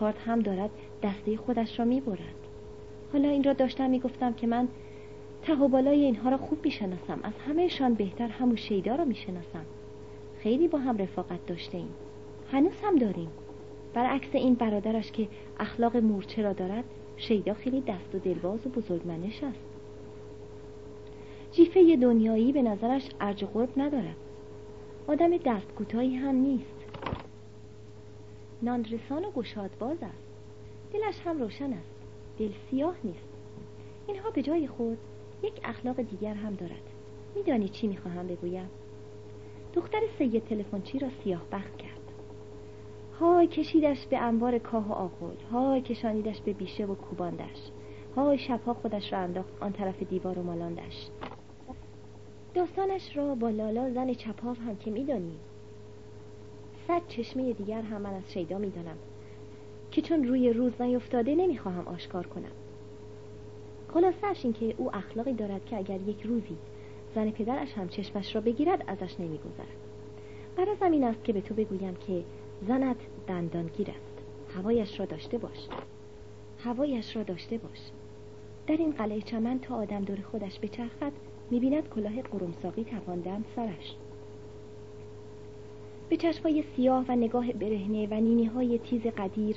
کارد 0.00 0.18
هم 0.26 0.40
دارد 0.40 0.70
دسته 1.02 1.36
خودش 1.36 1.78
را 1.78 1.84
می 1.84 2.00
برد. 2.00 2.34
حالا 3.12 3.28
این 3.28 3.44
را 3.44 3.52
داشتم 3.52 3.90
می 3.90 4.00
گفتم 4.00 4.32
که 4.32 4.46
من 4.46 4.68
ته 5.42 5.54
و 5.54 5.68
بالای 5.68 6.04
اینها 6.04 6.30
را 6.30 6.36
خوب 6.36 6.58
می‌شناسم. 6.64 7.20
از 7.22 7.32
همهشان 7.48 7.94
بهتر 7.94 8.28
همون 8.28 8.56
شیدا 8.56 8.94
را 8.94 9.04
می‌شناسم. 9.04 9.64
خیلی 10.38 10.68
با 10.68 10.78
هم 10.78 10.96
رفاقت 10.96 11.46
داشته 11.46 11.78
ایم 11.78 11.94
هنوز 12.52 12.80
هم 12.82 12.96
داریم. 12.96 13.30
برعکس 13.94 14.28
این 14.32 14.54
برادرش 14.54 15.12
که 15.12 15.28
اخلاق 15.60 15.96
مورچه 15.96 16.42
را 16.42 16.52
دارد 16.52 16.84
شیدا 17.16 17.54
خیلی 17.54 17.80
دست 17.80 18.14
و 18.14 18.18
دلباز 18.18 18.66
و 18.66 18.70
بزرگمنش 18.70 19.44
است. 19.44 19.64
جیفه 21.52 21.96
دنیایی 21.96 22.52
به 22.52 22.62
نظرش 22.62 23.08
ارج 23.20 23.44
قرب 23.44 23.68
ندارد. 23.76 24.16
آدم 25.06 25.36
دست 25.36 25.74
کوتاهی 25.74 26.14
هم 26.14 26.34
نیست. 26.34 26.73
ناندرسان 28.62 29.24
و 29.24 29.30
گشادباز 29.30 29.98
است. 30.02 30.24
دلش 30.92 31.20
هم 31.24 31.38
روشن 31.38 31.72
است. 31.72 31.94
دل 32.38 32.50
سیاه 32.70 32.96
نیست. 33.04 33.28
اینها 34.06 34.30
به 34.30 34.42
جای 34.42 34.68
خود 34.68 34.98
یک 35.42 35.60
اخلاق 35.64 36.02
دیگر 36.02 36.34
هم 36.34 36.54
دارد. 36.54 36.82
میدانی 37.34 37.68
چی 37.68 37.86
می‌خواهم 37.86 38.26
بگویم؟ 38.26 38.70
دختر 39.74 40.00
سید 40.18 40.44
تلفنچی 40.44 40.98
را 40.98 41.08
سیاه 41.24 41.42
بخت 41.52 41.76
کرد. 41.76 42.00
های 43.20 43.46
کشیدش 43.46 44.06
به 44.06 44.18
انبار 44.18 44.58
کاه 44.58 44.88
و 44.88 44.92
آغل 44.92 45.36
های 45.52 45.80
کشانیدش 45.80 46.40
به 46.40 46.52
بیشه 46.52 46.86
و 46.86 46.94
کوباندش. 46.94 47.70
های 48.16 48.38
شبها 48.38 48.74
خودش 48.74 49.12
را 49.12 49.18
انداخت 49.18 49.62
آن 49.62 49.72
طرف 49.72 50.02
دیوار 50.02 50.38
و 50.38 50.42
مالاندش. 50.42 51.08
داستانش 52.54 53.16
را 53.16 53.34
با 53.34 53.50
لالا 53.50 53.90
زن 53.90 54.14
چپاو 54.14 54.56
هم 54.56 54.76
که 54.76 54.90
میدانی 54.90 55.38
صد 56.88 57.02
چشمه 57.08 57.52
دیگر 57.52 57.82
هم 57.82 58.02
من 58.02 58.14
از 58.14 58.32
شیدا 58.32 58.58
می‌دانم 58.58 58.96
که 59.90 60.02
چون 60.02 60.28
روی 60.28 60.52
روز 60.52 60.80
نیفتاده 60.80 61.34
نمی‌خواهم 61.34 61.88
آشکار 61.88 62.26
کنم. 62.26 62.52
خلاصش 63.88 64.44
این 64.44 64.52
که 64.52 64.74
او 64.78 64.96
اخلاقی 64.96 65.32
دارد 65.32 65.64
که 65.64 65.76
اگر 65.76 66.00
یک 66.00 66.22
روزی 66.22 66.56
زن 67.14 67.30
پدرش 67.30 67.72
هم 67.72 67.88
چشمش 67.88 68.34
را 68.34 68.40
بگیرد 68.40 68.84
ازش 68.86 69.20
نمیگذرد. 69.20 69.76
برای 70.56 70.76
زمین 70.80 71.04
است 71.04 71.24
که 71.24 71.32
به 71.32 71.40
تو 71.40 71.54
بگویم 71.54 71.94
که 71.94 72.24
زنت 72.68 72.96
دندانگیر 73.26 73.90
است. 73.90 74.24
هوایش 74.56 75.00
را 75.00 75.06
داشته 75.06 75.38
باش. 75.38 75.68
هوایش 76.64 77.16
را 77.16 77.22
داشته 77.22 77.58
باش. 77.58 77.78
در 78.66 78.76
این 78.76 78.90
قلعه 78.90 79.20
چمن 79.20 79.58
تا 79.58 79.76
آدم 79.76 80.00
دور 80.00 80.18
خودش 80.20 80.60
بچرخد 80.60 81.12
می‌بیند 81.50 81.88
کلاه 81.88 82.22
قرمساقی 82.22 82.84
تواندم 82.84 83.44
سرش. 83.56 83.96
به 86.08 86.16
چشمای 86.16 86.64
سیاه 86.76 87.04
و 87.08 87.16
نگاه 87.16 87.52
برهنه 87.52 88.06
و 88.10 88.14
نینی 88.14 88.44
های 88.44 88.78
تیز 88.78 89.02
قدیر 89.02 89.56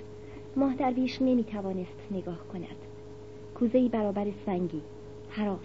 ماه 0.55 0.75
درویش 0.75 1.21
نمی‌توانست 1.21 2.07
نگاه 2.11 2.47
کند. 2.47 2.75
کوزهای 3.55 3.89
برابر 3.89 4.27
سنگی 4.45 4.81
حراس 5.29 5.59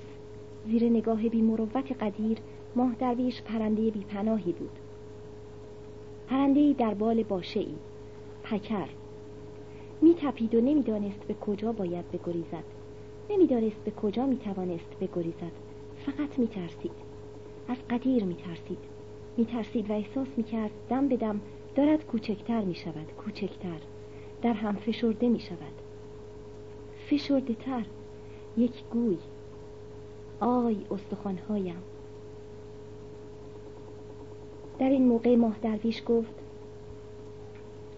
زیر 0.67 0.85
نگاه 0.85 1.29
بی 1.29 1.43
مروت 1.43 1.93
قدیر 1.93 2.39
ماه 2.77 2.95
درویش 2.95 3.43
پرنده 3.43 3.91
بی 3.91 4.05
پناهی 4.05 4.53
بود. 4.53 4.79
پرنده 6.29 6.73
در 6.73 6.95
بال 6.95 7.23
باشه 7.23 7.61
ای 7.61 7.75
پکر. 8.43 8.89
میتپید 10.03 10.55
و 10.55 10.61
نمی‌دانست 10.61 11.25
به 11.29 11.35
کجا 11.35 11.73
باید 11.73 12.11
بگریزد. 12.11 12.65
نمی‌دانست 13.31 13.85
به 13.85 13.91
کجا 13.91 14.27
می‌توانست 14.27 14.97
بگریزد. 15.01 15.53
فقط 16.07 16.39
میترسید. 16.39 16.93
از 17.69 17.77
قدیر 17.91 18.25
میترسید. 18.25 18.92
میترسید 19.37 19.91
و 19.91 19.93
احساس 19.93 20.29
می‌کرد 20.37 20.71
دم 20.89 21.09
به 21.09 21.17
دم 21.17 21.41
دارد 21.75 22.07
کوچکتر 22.07 22.61
می‌شود 22.61 23.13
کوچکتر. 23.25 23.79
در 24.43 24.53
هم 24.53 24.77
فشرده 24.77 25.29
می‌شود. 25.29 25.73
فشرده 27.11 27.55
تر 27.55 27.87
یک 28.57 28.85
گوی. 28.91 29.19
آی 30.41 30.77
استخوانهایم. 30.91 31.83
در 34.79 34.89
این 34.89 35.07
موقع 35.07 35.37
ماه 35.37 35.57
درویش 35.63 36.03
گفت 36.07 36.35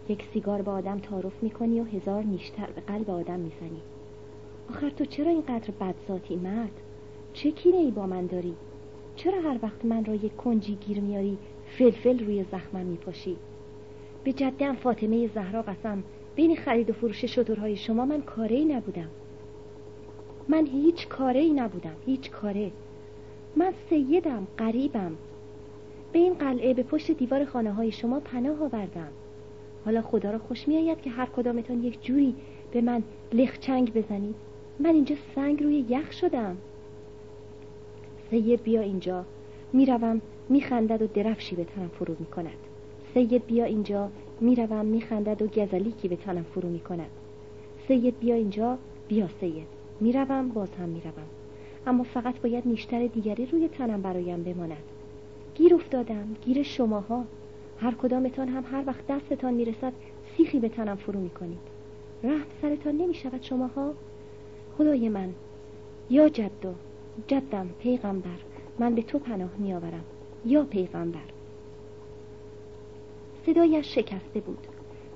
یک 0.08 0.24
سیگار 0.32 0.62
با 0.62 0.72
آدم 0.72 0.98
تعارف 0.98 1.42
می‌کنی 1.42 1.80
و 1.80 1.84
هزار 1.84 2.22
نیشتر 2.22 2.66
به 2.66 2.80
قلب 2.80 3.10
آدم 3.10 3.40
می‌زنی. 3.40 3.80
آخر 4.70 4.90
تو 4.90 5.04
چرا 5.04 5.30
اینقدر 5.30 5.70
بدذاتی 5.80 6.36
مرد؟ 6.36 6.80
چه 7.32 7.50
کینه 7.50 7.76
ای 7.76 7.90
با 7.90 8.06
من 8.06 8.26
داری؟ 8.26 8.54
چرا 9.16 9.40
هر 9.40 9.58
وقت 9.62 9.84
من 9.84 10.04
را 10.04 10.14
یک 10.14 10.36
کنجی 10.36 10.74
گیر 10.74 11.00
میاری 11.00 11.38
فلفل 11.78 12.18
روی 12.18 12.44
زخمم 12.44 12.86
میپاشی؟ 12.86 13.36
به 14.24 14.32
جدم 14.32 14.74
فاطمه 14.74 15.26
زهرا 15.34 15.62
قسم 15.62 16.02
بین 16.36 16.56
خرید 16.56 16.90
و 16.90 16.92
فروش 16.92 17.24
شترهای 17.24 17.76
شما 17.76 18.04
من 18.04 18.20
کاره 18.22 18.56
ای 18.56 18.64
نبودم. 18.64 19.08
من 20.48 20.66
هیچ 20.66 21.08
کاره 21.08 21.40
ای 21.40 21.52
نبودم 21.52 21.96
هیچ 22.06 22.30
کاره. 22.30 22.70
من 23.56 23.72
سیدم 23.88 24.46
قریبم 24.56 25.12
به 26.12 26.18
این 26.18 26.34
قلعه 26.34 26.74
به 26.74 26.82
پشت 26.82 27.10
دیوار 27.10 27.44
خانه 27.44 27.72
های 27.72 27.92
شما 27.92 28.20
پناه 28.20 28.62
آوردم. 28.62 29.08
حالا 29.84 30.02
خدا 30.02 30.30
را 30.30 30.38
خوش 30.38 30.68
می 30.68 30.76
آید 30.76 31.00
که 31.00 31.10
هر 31.10 31.26
کدامتان 31.26 31.84
یک 31.84 32.02
جوری 32.02 32.34
به 32.72 32.80
من 32.80 33.02
لخچنگ 33.32 33.92
بزنید. 33.94 34.34
من 34.80 34.94
اینجا 34.94 35.16
سنگ 35.34 35.62
روی 35.62 35.84
یخ 35.88 36.12
شدم. 36.12 36.56
سید 38.34 38.62
بیا 38.62 38.80
اینجا. 38.80 39.24
می‌روم 39.72 40.20
میخندد 40.48 41.02
و 41.02 41.06
درفشی 41.06 41.56
به 41.56 41.64
تنم 41.64 41.88
فرو 41.88 42.16
می‌کند. 42.18 42.58
سید 43.14 43.46
بیا 43.46 43.64
اینجا. 43.64 44.10
می‌روم 44.40 44.86
میخندد 44.86 45.42
و 45.42 45.46
گزلیکی 45.46 46.08
به 46.08 46.16
تنم 46.16 46.42
فرو 46.42 46.68
می‌کند. 46.68 47.10
سید 47.88 48.18
بیا 48.18 48.34
اینجا. 48.34 48.78
بیا 49.08 49.28
سید. 49.40 49.66
می‌روم 50.00 50.48
باز 50.48 50.68
هم 50.74 50.88
می‌روم. 50.88 51.28
اما 51.86 52.04
فقط 52.04 52.40
باید 52.40 52.66
نیشتر 52.66 53.06
دیگری 53.06 53.46
روی 53.46 53.68
تنم 53.68 54.02
برایم 54.02 54.42
بماند. 54.42 54.84
گیر 55.54 55.74
افتادم 55.74 56.36
گیر 56.44 56.62
شماها. 56.62 57.24
هر 57.76 57.94
کدامتان 57.94 58.48
هم 58.48 58.64
هر 58.70 58.84
وقت 58.86 59.06
دستتان 59.06 59.54
می‌رسد 59.54 59.92
سیخی 60.36 60.60
به 60.60 60.68
تنم 60.68 60.96
فرو 60.96 61.20
می‌کنید. 61.20 61.60
رحم 62.22 62.46
سرتان 62.62 62.96
نمی‌شود 62.96 63.42
شماها. 63.42 63.94
خدای 64.78 65.08
من. 65.08 65.34
یا 66.10 66.28
جدو. 66.28 66.74
جدم 67.28 67.68
پیغمبر 67.78 68.38
من 68.78 68.94
به 68.94 69.02
تو 69.02 69.18
پناه 69.18 69.50
میآورم. 69.58 70.04
یا 70.46 70.64
پیغمبر. 70.64 71.20
صدایش 73.46 73.94
شکسته 73.94 74.40
بود. 74.40 74.66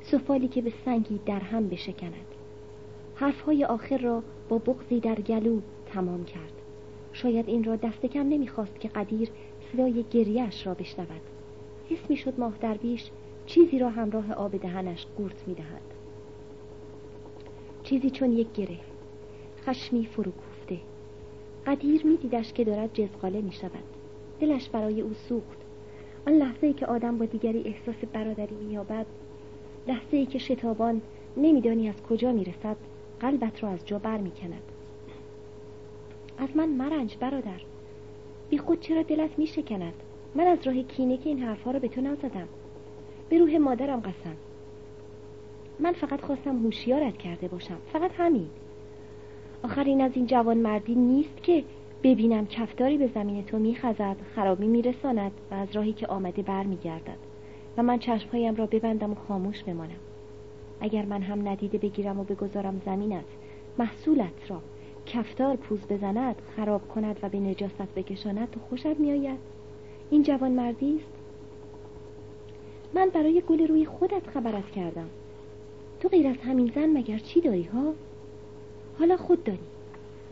سفالی 0.03 0.49
که 0.49 0.63
به 0.63 0.73
سنگی 0.85 1.21
در 1.27 1.41
هم 1.41 1.69
بشکند. 1.69 2.27
حرفهای 3.15 3.65
آخر 3.65 3.99
را 3.99 4.23
با 4.49 4.59
بغزی 4.59 5.01
در 5.01 5.15
گلو 5.15 5.61
تمام 5.87 6.25
کرد. 6.25 6.53
شاید 7.13 7.49
این 7.49 7.65
را 7.65 7.77
دست 7.77 8.07
کم 8.07 8.29
نمی‌خواست 8.29 8.81
که 8.81 8.89
قدیر 8.89 9.29
صدای 9.73 10.05
گریهش 10.11 10.67
را 10.67 10.75
بشنود. 10.75 11.21
حس 11.91 12.11
می‌شد 12.11 12.41
ماه 12.41 12.59
درویش 12.61 13.11
چیزی 13.47 13.79
را 13.79 13.91
همراه 13.91 14.33
آب 14.33 14.57
دهنش 14.57 15.07
قورت 15.17 15.49
می‌دهد. 15.49 15.83
چیزی 17.83 18.11
چون 18.11 18.33
یک 18.33 18.53
گره 18.53 18.79
خشمی 19.67 20.07
فرو 20.07 20.33
کوفته 20.33 20.58
قدیر 21.69 22.07
میدیدش 22.07 22.53
که 22.53 22.65
دارد 22.65 22.95
جزقاله 22.95 23.41
می 23.41 23.53
شود 23.53 23.85
دلش 24.41 24.69
برای 24.69 25.01
او 25.01 25.15
سوخت. 25.15 25.59
آن 26.27 26.33
لحظه 26.33 26.67
ای 26.67 26.73
که 26.73 26.87
آدم 26.87 27.19
با 27.19 27.25
دیگری 27.25 27.63
احساس 27.65 28.05
برادری 28.13 28.55
مییابد 28.55 29.07
لحظه 29.87 30.17
ای 30.17 30.27
که 30.27 30.39
شتابان 30.39 31.03
نمیدانی 31.37 31.89
از 31.89 32.03
کجا 32.03 32.33
می‌رسد 32.33 32.77
قلبت 33.21 33.63
را 33.63 33.69
از 33.69 33.87
جا 33.87 33.99
بر 33.99 34.19
می‌کند 34.19 34.63
از 36.39 36.49
من 36.55 36.69
مرنج 36.69 37.17
برادر. 37.21 37.61
بی 38.51 38.59
خود 38.59 38.81
چرا 38.81 39.03
دلت 39.03 39.39
میشکند؟ 39.39 39.95
من 40.35 40.47
از 40.47 40.59
راه 40.67 40.83
کینه 40.83 41.17
که 41.17 41.29
این 41.29 41.39
حرفها 41.39 41.71
را 41.71 41.79
به 41.79 41.89
تو 41.89 42.01
نزدم. 42.01 42.49
به 43.29 43.39
روح 43.39 43.59
مادرم 43.59 44.01
قسم. 44.01 44.37
من 45.81 45.93
فقط 45.93 46.21
خواستم 46.21 46.57
هوشیارت 46.57 47.17
کرده 47.17 47.49
باشم. 47.49 47.79
فقط 47.93 48.11
همین. 48.19 48.49
آخر 49.63 49.85
این 49.85 50.01
از 50.01 50.13
این 50.15 50.27
جوان 50.27 50.59
مردی 50.59 50.95
نیست 50.95 51.43
که 51.43 51.65
ببینم 52.03 52.47
کفتاری 52.47 52.99
به 52.99 53.07
زمین 53.15 53.45
تو 53.45 53.59
میخزد 53.59 54.17
خرابی 54.35 54.67
میرساند 54.67 55.33
و 55.51 55.55
از 55.55 55.69
راهی 55.73 55.93
که 55.93 56.07
آمده 56.07 56.43
بر 56.43 56.63
میگردد 56.63 57.19
و 57.77 57.83
من 57.83 57.99
چشمهایم 57.99 58.55
را 58.55 58.67
ببندم 58.67 59.13
و 59.13 59.15
خاموش 59.15 59.65
بمانم. 59.65 60.01
اگر 60.81 61.05
من 61.05 61.23
هم 61.23 61.49
ندیده 61.49 61.79
بگیرم 61.79 62.21
و 62.21 62.25
بگذارم 62.25 62.83
زمینت 62.87 63.25
محصولت 63.79 64.51
را. 64.51 64.61
کفتار 65.07 65.57
پوز 65.57 65.87
بزند 65.87 66.37
خراب 66.57 66.89
کند 66.89 67.19
و 67.23 67.29
به 67.29 67.39
نجاست 67.39 67.95
بکشاند 67.97 68.51
تو 68.51 68.61
خوشت 68.69 68.87
میآید. 68.87 69.39
این 70.11 70.23
جوان 70.23 70.53
مردی 70.53 70.97
است؟ 70.97 71.13
من 72.95 73.09
برای 73.09 73.43
گل 73.49 73.67
روی 73.67 73.87
خودت 73.87 74.27
خبرت 74.27 74.71
کردم. 74.71 75.09
تو 76.01 76.09
غیر 76.09 76.27
از 76.27 76.37
همین 76.37 76.73
زن 76.75 76.87
مگر 76.87 77.19
چی 77.19 77.41
داری 77.41 77.63
ها؟ 77.63 77.95
حالا 78.99 79.17
خود 79.17 79.45
دانی 79.45 79.59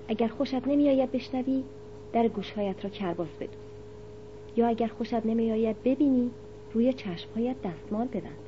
اگر 0.08 0.28
خوشت 0.28 0.68
نمیآید 0.68 1.12
بشنوی 1.12 1.64
در 2.12 2.28
گوشهایت 2.28 2.84
را 2.84 2.90
کرباس 2.90 3.28
بدوز. 3.40 3.66
یا 4.56 4.66
اگر 4.66 4.86
خوشت 4.86 5.26
نمیآید 5.26 5.82
ببینی 5.82 6.30
روی 6.72 6.92
چشمهایت 6.92 7.56
دستمال 7.62 8.06
ببند. 8.06 8.38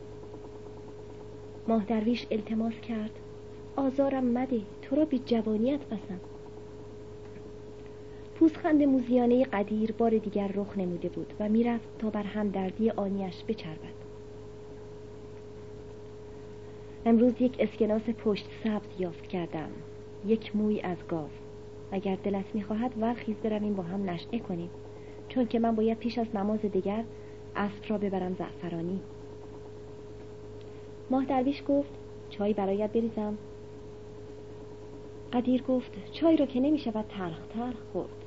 ماه 1.68 1.84
درویش 1.84 2.26
التماس 2.30 2.74
کرد. 2.74 3.10
آزارم 3.76 4.24
مده 4.24 4.60
تو 4.82 4.96
را 4.96 5.04
به 5.04 5.18
جوانیت 5.18 5.80
قسم 5.86 6.20
پوزخند 8.34 8.82
موزیانه 8.82 9.44
قدیر 9.44 9.92
بار 9.92 10.18
دیگر 10.18 10.48
رخ 10.54 10.78
نموده 10.78 11.08
بود 11.08 11.32
و 11.40 11.48
می‌رفت 11.48 11.88
تا 11.98 12.10
بر 12.10 12.22
هم 12.22 12.48
دردی 12.48 12.90
آنیش 12.90 13.44
بچربد. 13.48 13.98
امروز 17.06 17.32
یک 17.40 17.56
اسکناس 17.58 18.02
پشت 18.02 18.46
سبز 18.64 19.00
یافت 19.00 19.26
کردم. 19.26 19.70
یک 20.26 20.56
موی 20.56 20.80
از 20.80 20.96
گاو. 21.08 21.28
اگر 21.92 22.16
دلت 22.16 22.44
می‌خواهد 22.54 22.92
ورخیز 23.00 23.36
برویم 23.36 23.74
با 23.74 23.82
هم 23.82 24.10
نشعه 24.10 24.38
کنیم. 24.38 24.70
چون 25.28 25.46
که 25.46 25.58
من 25.58 25.74
باید 25.74 25.98
پیش 25.98 26.18
از 26.18 26.26
نماز 26.34 26.60
دیگر 26.60 27.04
اسب 27.56 27.84
را 27.88 27.98
ببرم 27.98 28.34
زعفرانی. 28.34 29.00
ماه 31.10 31.24
درویش 31.24 31.62
گفت 31.68 31.90
چای 32.30 32.54
برایت 32.54 32.92
بریزم. 32.92 33.38
قدیر 35.32 35.62
گفت 35.62 36.12
چای 36.12 36.36
را 36.36 36.46
که 36.46 36.60
نمی 36.60 36.78
شود 36.78 37.04
تلخ 37.08 37.46
تلخ 37.54 37.76
خورد. 37.92 38.24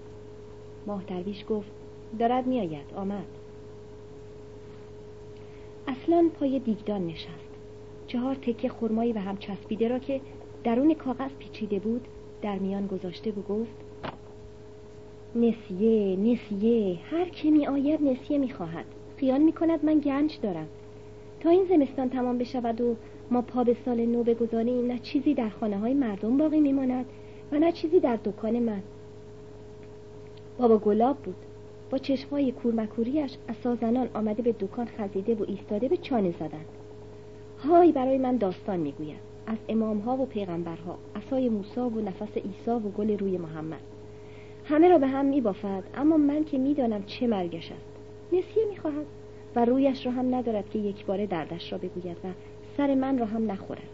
ماه 0.88 1.04
درویش 1.04 1.45
گفت 1.49 1.71
دارد 2.19 2.47
میآید 2.47 2.93
آمد. 2.95 3.25
اصلا 5.88 6.30
پای 6.39 6.60
دیگدان 6.60 7.08
نشست. 7.08 7.51
چهار 8.08 8.36
تکه 8.36 8.69
خرمایی 8.69 9.13
به 9.13 9.19
هم 9.19 9.38
چسبیده 9.38 9.88
را 9.88 9.99
که 9.99 10.21
درون 10.63 10.93
کاغذ 10.93 11.32
پیچیده 11.39 11.80
بود 11.80 12.08
در 12.41 12.60
میان 12.60 12.88
گذاشته 12.88 13.32
و 13.32 13.41
گفت 13.41 13.76
نسیه 15.36 16.15
نسیه 16.15 17.00
هر 17.12 17.30
که 17.30 17.52
می 17.52 17.67
آید 17.67 18.02
نسیه 18.02 18.38
می 18.38 18.50
خواهد 18.50 18.86
خیال 19.17 19.41
می 19.41 19.52
کند 19.52 19.86
من 19.86 20.00
گنج 20.00 20.39
دارم. 20.41 20.67
تا 21.39 21.50
این 21.50 21.65
زمستان 21.69 22.10
تمام 22.10 22.38
بشود 22.38 22.82
و 22.82 22.95
ما 23.32 23.41
پا 23.41 23.63
به 23.63 23.76
سال 23.86 24.06
نو 24.06 24.24
بگذاریم 24.24 24.88
نه 24.88 25.00
چیزی 25.00 25.34
در 25.34 25.50
خانه 25.50 25.78
های 25.78 25.93
مردم 25.93 26.38
باقی 26.38 26.60
میماند 26.60 27.06
و 27.52 27.60
نه 27.60 27.71
چیزی 27.71 28.00
در 28.00 28.15
دکان 28.15 28.60
من. 28.60 28.82
بابا 30.58 30.78
گلاب 30.78 31.17
بود. 31.17 31.36
با 31.89 31.97
چشمهای 31.97 32.52
کورمکوریش 32.52 33.38
اسازنان 33.50 34.10
آمده 34.13 34.41
به 34.41 34.56
دکان 34.60 34.88
خزیده 34.97 35.36
و 35.36 35.45
ایستاده 35.47 35.88
به 35.88 35.97
چانه 35.97 36.32
زدن. 36.32 36.65
های 37.63 37.91
برای 37.91 38.17
من 38.17 38.38
داستان 38.38 38.80
می‌گوید. 38.80 39.31
از 39.47 39.58
امامها 39.69 40.17
و 40.17 40.25
پیغمبرها 40.25 40.97
عصای 41.15 41.49
موسی 41.49 41.80
و 41.80 42.01
نفس 42.01 42.38
عیسی 42.38 42.71
و 42.71 42.80
گل 42.80 43.17
روی 43.17 43.38
محمد. 43.38 43.82
همه 44.65 44.89
را 44.89 44.97
به 44.97 45.08
هم 45.08 45.25
میبافد 45.25 45.84
اما 45.95 46.17
من 46.17 46.43
که 46.43 46.58
می‌دانم 46.58 47.04
چه 47.04 47.27
مرگش 47.27 47.71
است. 47.71 47.91
نسیه 48.27 48.65
می‌خواهد 48.69 49.06
و 49.56 49.65
رویش 49.65 50.06
را 50.06 50.12
هم 50.12 50.36
ندارد 50.36 50.69
که 50.69 50.80
یک 50.80 51.06
بار 51.06 51.25
دردش 51.25 51.71
را 51.71 51.77
بگوید 51.77 52.17
و 52.23 52.27
سر 52.77 52.95
من 52.95 53.17
را 53.17 53.25
هم 53.25 53.51
نخورد. 53.51 53.89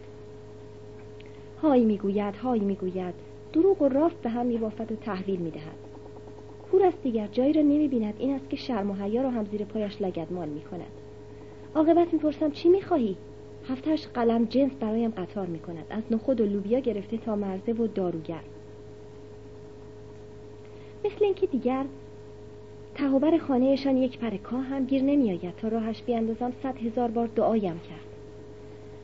های 1.62 1.84
می‌گوید 1.84 2.36
های 2.36 2.60
می‌گوید. 2.60 3.14
دروغ 3.52 3.82
و 3.82 3.88
راست 3.88 4.22
به 4.22 4.30
هم 4.30 4.46
میبافد 4.46 4.92
و 4.92 4.96
تحویل 4.96 5.40
می‌دهد. 5.40 5.76
کور 6.70 6.84
است 6.84 7.02
دیگر 7.02 7.26
جایی 7.26 7.52
را 7.52 7.62
نمی‌بیند. 7.62 8.14
این 8.18 8.34
است 8.34 8.50
که 8.50 8.56
شرم 8.56 8.90
و 8.90 8.94
حیا 8.94 9.22
را 9.22 9.30
هم 9.30 9.44
زیر 9.44 9.64
پایش 9.64 10.02
لگدمال 10.02 10.48
می‌کند. 10.48 10.92
عاقبت 11.74 12.12
می‌پرسم 12.12 12.50
چی 12.50 12.68
می‌خواهی؟ 12.68 13.16
هفتهش 13.68 14.06
قلم 14.06 14.44
جنس 14.44 14.72
برایم 14.80 15.10
قطار 15.10 15.46
می‌کند. 15.46 15.84
از 15.90 16.02
نخود 16.10 16.40
و 16.40 16.46
لوبیا 16.46 16.78
گرفته 16.78 17.16
تا 17.16 17.36
مرزه 17.36 17.72
و 17.72 17.86
داروگر. 17.86 18.40
مثل 21.04 21.24
اینکه 21.24 21.46
دیگر 21.46 21.84
تهوبر 22.94 23.38
خانهشان 23.38 23.96
یک 23.96 24.18
پرکا 24.18 24.56
هم 24.56 24.84
گیر 24.84 25.02
نمیآید 25.02 25.56
تا 25.56 25.68
راهش 25.68 26.02
بیاندازم 26.02 26.52
صد 26.62 26.78
هزار 26.78 27.10
بار 27.10 27.26
دعایم 27.26 27.78
کرد. 27.78 28.08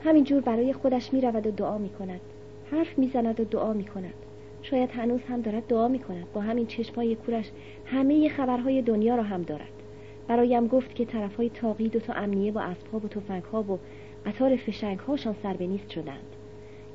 همینجور 0.04 0.40
برای 0.40 0.72
خودش 0.72 1.12
می‌رود 1.12 1.46
و 1.46 1.50
دعا 1.50 1.78
می‌کند. 1.78 2.20
حرف 2.70 2.98
می‌زند 2.98 3.40
و 3.40 3.44
دعا 3.44 3.72
می‌کند. 3.72 4.14
شاید 4.62 4.90
هنوز 4.90 5.20
هم 5.28 5.40
دارد 5.40 5.66
دعا 5.66 5.88
می‌کند. 5.88 6.26
با 6.34 6.40
همین 6.40 6.66
چشمای 6.66 7.14
کورش 7.14 7.50
همه 7.86 8.28
خبرهای 8.28 8.82
دنیا 8.82 9.16
را 9.16 9.22
هم 9.22 9.42
دارد. 9.42 9.68
برایم 10.28 10.66
گفت 10.66 10.94
که 10.94 11.04
طرفهای 11.04 11.50
تاقی 11.50 11.88
دو 11.88 12.00
تا 12.00 12.12
امنیه 12.12 12.52
و 12.52 12.58
اسبها 12.58 12.98
و 12.98 13.08
تفنگها 13.08 13.62
و 13.62 13.78
قطار 14.26 14.56
فشنگ 14.56 14.98
هاشان 14.98 15.34
سر 15.42 15.52
به 15.52 15.66
نیست 15.66 15.90
شدند. 15.90 16.26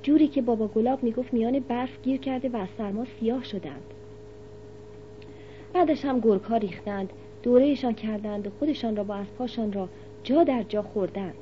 جوری 0.03 0.27
که 0.27 0.41
بابا 0.41 0.67
گلاب 0.67 1.03
می‌گفت 1.03 1.33
میان 1.33 1.59
برف 1.59 2.01
گیر 2.03 2.19
کرده 2.19 2.49
و 2.49 2.57
از 2.57 2.67
سرما 2.77 3.05
سیاه 3.19 3.43
شدند. 3.43 3.83
بعدش 5.73 6.05
هم 6.05 6.19
گرگ 6.19 6.41
ها 6.41 6.57
ریختند 6.57 7.13
دورهشان 7.43 7.93
کردند 7.93 8.47
و 8.47 8.49
خودشان 8.59 8.95
را 8.95 9.03
با 9.03 9.15
اسبهاشان 9.15 9.73
را 9.73 9.89
جا 10.23 10.43
در 10.43 10.63
جا 10.63 10.81
خوردند. 10.81 11.33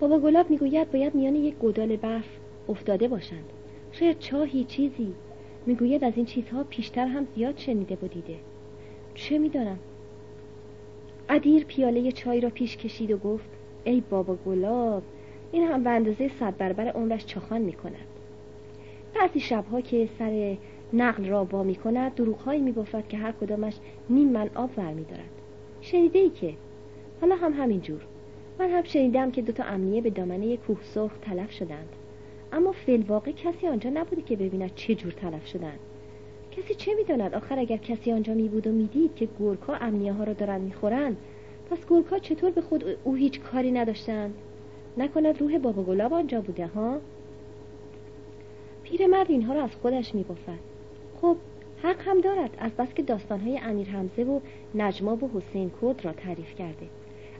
بابا 0.00 0.18
گلاب 0.18 0.50
می‌گوید 0.50 0.90
باید 0.90 1.14
میان 1.14 1.36
یک 1.36 1.54
گودال 1.54 1.96
برف 1.96 2.28
افتاده 2.68 3.08
باشند. 3.08 3.44
شاید 3.92 4.18
چاهی 4.18 4.64
چیزی. 4.64 5.14
می‌گوید 5.66 6.04
از 6.04 6.12
این 6.16 6.26
چیزها 6.26 6.64
پیشتر 6.64 7.06
هم 7.06 7.26
زیاد 7.34 7.58
شنیده 7.58 7.94
و 7.94 8.08
چه 9.14 9.38
می‌دانم؟ 9.38 9.78
قدیر 11.28 11.64
پیاله 11.64 12.12
چای 12.12 12.40
را 12.40 12.50
پیش 12.50 12.76
کشید 12.76 13.10
و 13.10 13.16
گفت 13.16 13.50
ای 13.84 14.02
بابا 14.10 14.36
گلاب 14.46 15.02
این 15.52 15.62
هم 15.62 15.84
به 15.84 15.90
اندازه 15.90 16.30
صد 16.40 16.56
برابر 16.56 16.88
عمرش 16.88 17.26
چخان 17.26 17.60
می‌کند. 17.60 18.06
بعضی 19.14 19.40
شبها 19.40 19.80
که 19.80 20.08
سر 20.18 20.56
نقل 20.92 21.26
را 21.26 21.44
با 21.44 21.62
می 21.62 21.74
کند 21.74 22.14
دروغهایی 22.14 22.60
می 22.60 22.72
بافد 22.72 23.08
که 23.08 23.16
هر 23.16 23.32
کدامش 23.32 23.74
نیم 24.10 24.28
من 24.28 24.50
آب 24.54 24.70
ور 24.76 24.92
می 24.92 25.04
دارد 25.04 25.30
شنیده 25.80 26.18
ای 26.18 26.30
که؟ 26.30 26.54
حالا 27.20 27.36
هم 27.36 27.52
همین 27.52 27.80
جور 27.80 28.00
من 28.58 28.70
هم 28.70 28.82
شنیدم 28.82 29.30
که 29.30 29.42
دوتا 29.42 29.64
امنیه 29.64 30.00
به 30.00 30.10
دامنه 30.10 30.56
کوه 30.56 30.78
سرخ 30.82 31.12
تلف 31.22 31.50
شدند. 31.50 31.88
اما 32.52 32.72
فلواقع 32.72 33.32
کسی 33.32 33.66
آنجا 33.66 33.90
نبوده 33.90 34.22
که 34.22 34.36
ببیند 34.36 34.74
چه 34.74 34.94
جور 34.94 35.12
تلف 35.12 35.46
شدند. 35.46 35.78
کسی 36.50 36.74
چه 36.74 36.94
می‌داند؟ 36.94 37.34
آخر 37.34 37.58
اگر 37.58 37.76
کسی 37.76 38.12
آنجا 38.12 38.34
می 38.34 38.48
بود 38.48 38.66
و 38.66 38.72
می‌دید 38.72 39.14
که 39.14 39.26
گورکا 39.26 39.74
امنیه 39.74 40.12
ها 40.12 40.24
را 40.24 40.32
دارند 40.32 40.60
می‌خورند 40.60 41.16
پس 41.72 41.86
گورکا 41.86 42.18
چطور 42.18 42.50
به 42.50 42.60
خود 42.60 42.84
او 43.04 43.14
هیچ 43.14 43.40
کاری 43.40 43.72
نداشتند 43.72 44.34
نکند 44.96 45.40
روح 45.40 45.58
بابا 45.58 45.82
گلاب 45.82 46.12
آنجا 46.12 46.40
بوده 46.40 46.66
ها؟ 46.66 46.98
پیرمرد 48.82 49.30
اینها 49.30 49.54
را 49.54 49.62
از 49.62 49.76
خودش 49.82 50.14
میبافد. 50.14 50.58
خب 51.20 51.36
حق 51.82 52.00
هم 52.00 52.20
دارد 52.20 52.56
از 52.58 52.72
بس 52.72 52.94
که 52.94 53.02
داستانهای 53.02 53.58
امیر 53.58 53.88
حمزه 53.88 54.24
و 54.24 54.40
نجما 54.74 55.16
و 55.16 55.30
حسین 55.34 55.70
کود 55.70 56.04
را 56.04 56.12
تعریف 56.12 56.54
کرده. 56.54 56.86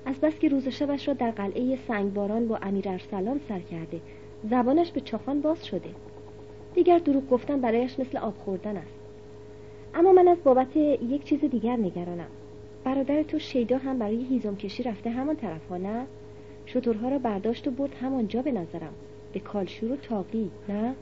از 0.06 0.20
بس 0.20 0.38
که 0.38 0.48
روز 0.48 0.68
شبش 0.68 1.08
را 1.08 1.14
در 1.14 1.30
قلعه 1.30 1.78
سنگباران 1.88 2.48
با 2.48 2.56
امیر 2.56 2.88
ارسلان 2.88 3.40
سر 3.48 3.60
کرده. 3.60 4.00
زبانش 4.50 4.90
به 4.90 5.00
چاخان 5.00 5.40
باز 5.40 5.66
شده. 5.66 5.90
دیگر 6.74 6.98
دروغ 6.98 7.28
گفتن 7.28 7.60
برایش 7.60 7.98
مثل 7.98 8.18
آب 8.18 8.34
خوردن 8.44 8.76
است. 8.76 8.94
اما 9.94 10.12
من 10.12 10.28
از 10.28 10.38
بابت 10.44 10.76
یک 10.76 11.24
چیز 11.24 11.40
دیگر 11.40 11.76
نگرانم. 11.76 12.41
برادر 12.84 13.22
تو 13.22 13.38
شیدا 13.38 13.78
هم 13.78 13.98
برای 13.98 14.24
هیزم 14.24 14.56
کشی 14.56 14.82
رفته 14.82 15.10
همان 15.10 15.36
طرف 15.36 15.68
ها 15.68 15.76
نه؟ 15.76 16.06
شطورها 16.66 17.08
را 17.08 17.18
برداشت 17.18 17.68
و 17.68 17.70
برد 17.70 17.94
همانجا 17.94 18.42
به 18.42 18.52
نظرم. 18.52 18.92
به 19.32 19.40
کالشور 19.40 19.92
و 19.92 19.96
تاقی 19.96 20.50
نه؟ 20.68 20.94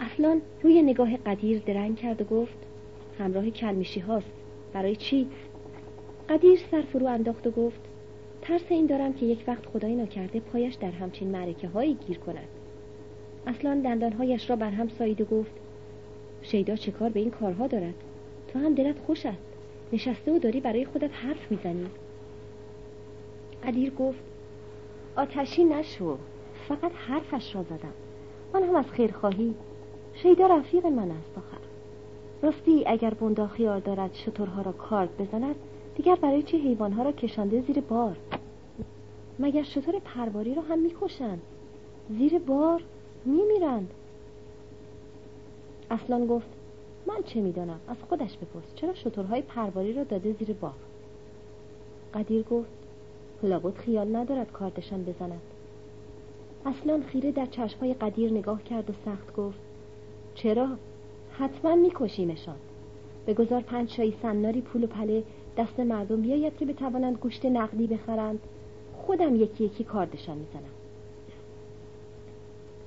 اصلا 0.00 0.40
روی 0.62 0.82
نگاه 0.82 1.16
قدیر 1.16 1.62
درنگ 1.66 1.96
کرد 1.96 2.22
و 2.22 2.24
گفت 2.24 2.58
همراه 3.18 3.50
کلمیشی 3.50 4.00
هاست. 4.00 4.32
برای 4.72 4.96
چی؟ 4.96 5.28
قدیر 6.28 6.58
سر 6.70 6.82
فرو 6.82 7.06
انداخت 7.06 7.46
و 7.46 7.50
گفت 7.50 7.80
ترس 8.42 8.64
این 8.68 8.86
دارم 8.86 9.12
که 9.12 9.26
یک 9.26 9.44
وقت 9.46 9.66
خدای 9.66 9.94
نکرده 9.94 10.40
پایش 10.40 10.74
در 10.74 10.90
همچین 10.90 11.28
معرکه 11.28 11.68
هایی 11.68 11.94
گیر 11.94 12.18
کند. 12.18 12.48
اصلا 13.46 13.80
دندانهایش 13.84 14.50
را 14.50 14.56
بر 14.56 14.70
هم 14.70 14.88
سایید 14.88 15.20
و 15.20 15.24
گفت 15.24 15.52
شیدا 16.42 16.76
چه 16.76 16.92
کار 16.92 17.10
به 17.10 17.20
این 17.20 17.30
کارها 17.30 17.66
دارد؟ 17.66 17.94
تو 18.54 18.60
هم 18.60 18.74
دلت 18.74 18.96
خوش 19.06 19.26
است 19.26 19.42
نشسته 19.92 20.32
و 20.32 20.38
داری 20.38 20.60
برای 20.60 20.84
خودت 20.84 21.10
حرف 21.12 21.50
می‌زنی. 21.52 21.86
قدیر 23.64 23.90
گفت 23.90 24.18
آتشی 25.16 25.64
نشو. 25.64 26.18
فقط 26.68 26.92
حرفش 26.92 27.54
را 27.54 27.62
زدم. 27.62 27.92
من 28.54 28.62
هم 28.62 28.76
از 28.76 28.90
خیرخواهی 28.90 29.54
شیدا 30.14 30.46
رفیق 30.46 30.86
من 30.86 31.10
است 31.10 31.38
آخر. 31.38 31.64
راستی 32.42 32.84
اگر 32.86 33.14
بندا 33.14 33.46
خیار 33.46 33.80
دارد 33.80 34.14
شطورها 34.14 34.62
را 34.62 34.72
کارد 34.72 35.16
بزند 35.16 35.54
دیگر 35.96 36.14
برای 36.14 36.42
چه 36.42 36.58
حیوانها 36.58 37.02
را 37.02 37.12
کشانده 37.12 37.60
زیر 37.60 37.80
بار؟ 37.80 38.16
مگر 39.38 39.62
شطور 39.62 39.98
پرواری 40.04 40.54
را 40.54 40.62
هم 40.62 40.78
می‌کشند؟ 40.78 41.42
زیر 42.10 42.38
بار 42.38 42.82
میمیرند. 43.24 43.90
اصلا 45.90 46.26
گفت 46.26 46.46
من 47.06 47.22
چه 47.26 47.40
می‌دانم؟ 47.40 47.80
از 47.88 47.96
خودش 48.08 48.36
بپرس. 48.36 48.74
چرا 48.74 48.94
شطورهای 48.94 49.42
پرواری 49.42 49.92
را 49.92 50.04
داده 50.04 50.32
زیر 50.32 50.52
بار 50.52 50.72
قدیر 52.14 52.42
گفت 52.42 52.68
لابد 53.42 53.76
خیال 53.76 54.16
ندارد 54.16 54.52
کاردشان 54.52 55.04
بزند. 55.04 55.40
اصلا 56.66 57.02
خیره 57.06 57.32
در 57.32 57.46
چشمهای 57.46 57.94
قدیر 57.94 58.32
نگاه 58.32 58.62
کرد 58.62 58.90
و 58.90 58.92
سخت 59.04 59.36
گفت 59.36 59.58
چرا؟ 60.34 60.68
حتما 61.38 61.74
میکشیمشان. 61.74 62.56
بگذار 63.26 63.60
پنج 63.60 63.90
شایی 63.90 64.14
سناری 64.22 64.60
پول 64.60 64.84
و 64.84 64.86
پله 64.86 65.24
دست 65.56 65.80
مردم 65.80 66.20
بیاید 66.20 66.56
که 66.56 66.66
بتوانند 66.66 67.16
گوشت 67.16 67.46
نقدی 67.46 67.86
بخرند. 67.86 68.38
خودم 68.96 69.36
یکی 69.36 69.64
یکی 69.64 69.84
کاردشان 69.84 70.36
می‌زنم. 70.38 70.73